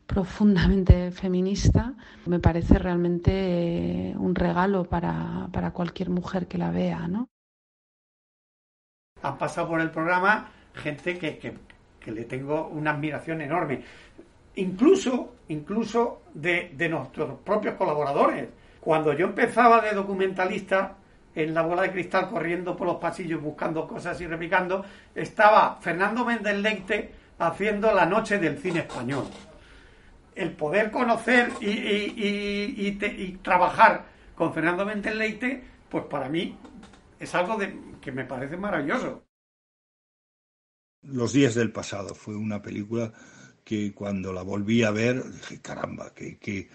[0.08, 1.92] profundamente feminista
[2.26, 7.28] me parece realmente un regalo para, para cualquier mujer que la vea ¿no?
[9.22, 13.82] han pasado por el programa gente que, que, le tengo una admiración enorme.
[14.54, 18.48] Incluso, incluso de, de, nuestros propios colaboradores.
[18.80, 20.94] Cuando yo empezaba de documentalista
[21.34, 24.84] en la bola de cristal corriendo por los pasillos buscando cosas y replicando,
[25.14, 29.24] estaba Fernando Méndez Leite haciendo la noche del cine español.
[30.38, 32.92] El poder conocer y,
[33.42, 36.56] trabajar con Fernando Méndez Leite, pues para mí
[37.18, 37.58] es algo
[38.00, 39.24] que me parece maravilloso.
[41.02, 43.12] Los días del pasado fue una película
[43.64, 46.68] que cuando la volví a ver dije, caramba, qué, qué,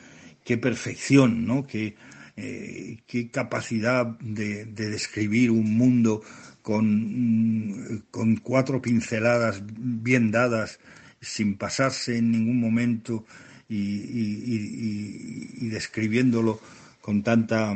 [0.44, 1.66] qué perfección, ¿no?
[1.66, 1.96] Qué,
[2.36, 6.22] eh, qué capacidad de, de, describir un mundo
[6.62, 10.80] con, mm, con cuatro pinceladas bien dadas,
[11.20, 13.26] sin pasarse en ningún momento
[13.74, 13.82] y,
[14.22, 16.60] y, y, y describiéndolo
[17.02, 17.76] con tanta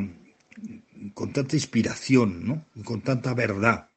[1.14, 2.64] con tanta inspiración, ¿no?
[2.84, 3.88] con tanta verdad.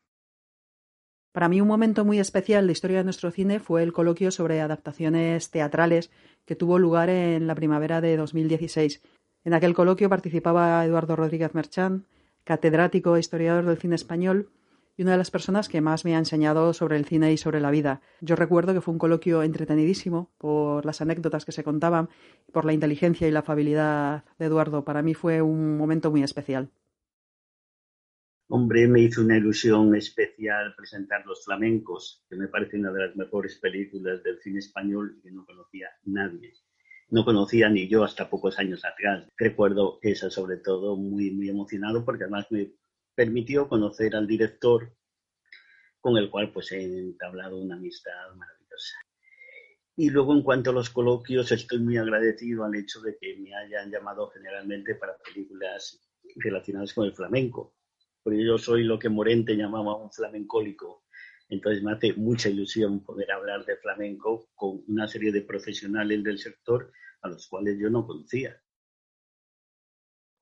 [1.32, 4.32] Para mí un momento muy especial de la historia de nuestro cine fue el coloquio
[4.32, 6.12] sobre adaptaciones teatrales
[6.46, 9.02] que tuvo lugar en la primavera de 2016.
[9.46, 12.06] En aquel coloquio participaba Eduardo Rodríguez Merchán,
[12.44, 14.50] catedrático e historiador del cine español
[15.04, 17.72] una de las personas que más me ha enseñado sobre el cine y sobre la
[17.72, 18.02] vida.
[18.22, 22.10] Yo recuerdo que fue un coloquio entretenidísimo por las anécdotas que se contaban,
[22.52, 24.84] por la inteligencia y la afabilidad de Eduardo.
[24.84, 26.70] Para mí fue un momento muy especial.
[28.54, 33.16] Hombre, me hizo una ilusión especial presentar Los Flamencos, que me parece una de las
[33.16, 36.52] mejores películas del cine español y que no conocía nadie.
[37.10, 39.28] No conocía ni yo hasta pocos años atrás.
[39.38, 42.74] Recuerdo eso sobre todo muy, muy emocionado porque además me
[43.22, 44.92] permitió conocer al director
[46.00, 48.96] con el cual pues he entablado una amistad maravillosa.
[49.96, 53.54] Y luego en cuanto a los coloquios, estoy muy agradecido al hecho de que me
[53.56, 56.00] hayan llamado generalmente para películas
[56.38, 57.76] relacionadas con el flamenco
[58.24, 61.04] porque yo soy lo que Morente llamaba un flamencólico.
[61.50, 66.38] Entonces me hace mucha ilusión poder hablar de flamenco con una serie de profesionales del
[66.38, 66.92] sector
[67.22, 68.62] a los cuales yo no conocía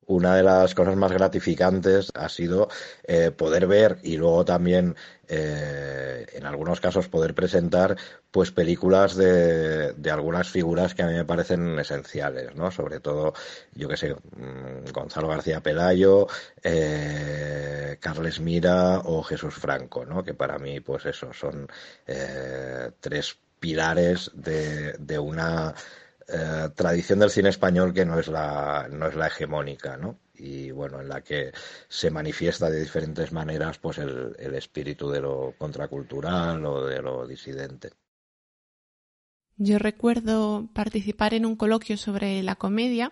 [0.09, 2.67] una de las cosas más gratificantes ha sido
[3.03, 4.95] eh, poder ver y luego también
[5.27, 7.95] eh, en algunos casos poder presentar
[8.31, 12.71] pues películas de, de, algunas figuras que a mí me parecen esenciales, ¿no?
[12.71, 13.33] Sobre todo,
[13.75, 16.25] yo que sé, mm, Gonzalo García Pelayo,
[16.63, 20.23] eh, Carles Mira o Jesús Franco, ¿no?
[20.23, 21.67] Que para mí, pues eso, son
[22.07, 25.75] eh, tres pilares de, de una
[26.31, 30.19] eh, tradición del cine español que no es la, no es la hegemónica, ¿no?
[30.35, 31.51] Y bueno, en la que
[31.87, 37.27] se manifiesta de diferentes maneras pues el, el espíritu de lo contracultural o de lo
[37.27, 37.91] disidente.
[39.57, 43.11] Yo recuerdo participar en un coloquio sobre la comedia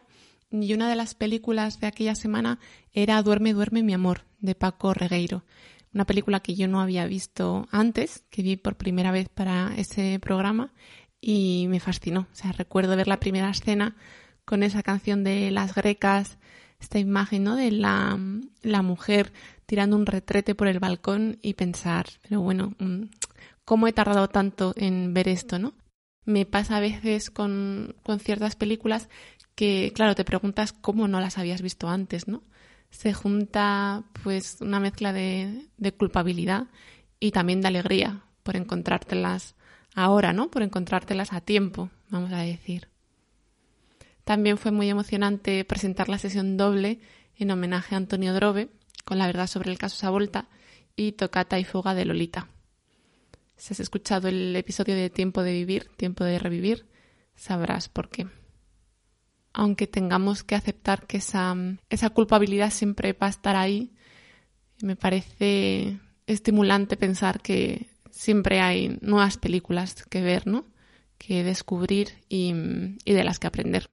[0.50, 2.60] y una de las películas de aquella semana
[2.94, 5.44] era Duerme, duerme mi amor, de Paco Regueiro.
[5.94, 10.20] Una película que yo no había visto antes, que vi por primera vez para ese
[10.22, 10.74] programa
[11.28, 12.22] y me fascinó.
[12.32, 13.98] O sea, recuerdo ver la primera escena
[14.46, 16.38] con esa canción de las grecas,
[16.80, 17.58] esta imagen, ¿no?
[17.58, 18.18] De la,
[18.62, 19.34] la mujer
[19.66, 23.08] tirando un retrete por el balcón y pensar, pero bueno, mm,
[23.66, 25.74] ¿cómo he tardado tanto en ver esto, no?
[26.24, 29.10] Me pasa a veces con, con ciertas películas
[29.54, 32.42] que, claro, te preguntas cómo no las habías visto antes, ¿no?
[32.90, 36.68] Se junta, pues, una mezcla de, de culpabilidad
[37.20, 39.57] y también de alegría por encontrártelas
[39.98, 40.52] ahora, ¿no?
[40.52, 42.88] Por encontrártelas a tiempo, vamos a decir.
[44.24, 47.00] También fue muy emocionante presentar la sesión doble
[47.36, 48.70] en homenaje a Antonio Drobe,
[49.06, 50.50] con la verdad sobre el caso Savolta
[50.96, 52.48] y Tocata y Fuga de Lolita.
[53.56, 56.86] Si has escuchado el episodio de Tiempo de Vivir, Tiempo de Revivir,
[57.36, 58.28] sabrás por qué.
[59.52, 61.56] Aunque tengamos que aceptar que esa,
[61.90, 63.94] esa culpabilidad siempre va a estar ahí,
[64.80, 67.88] me parece estimulante pensar que
[68.18, 70.66] siempre hay nuevas películas que ver, ¿no?
[71.18, 72.54] Que descubrir y,
[73.06, 73.90] y de las que aprender.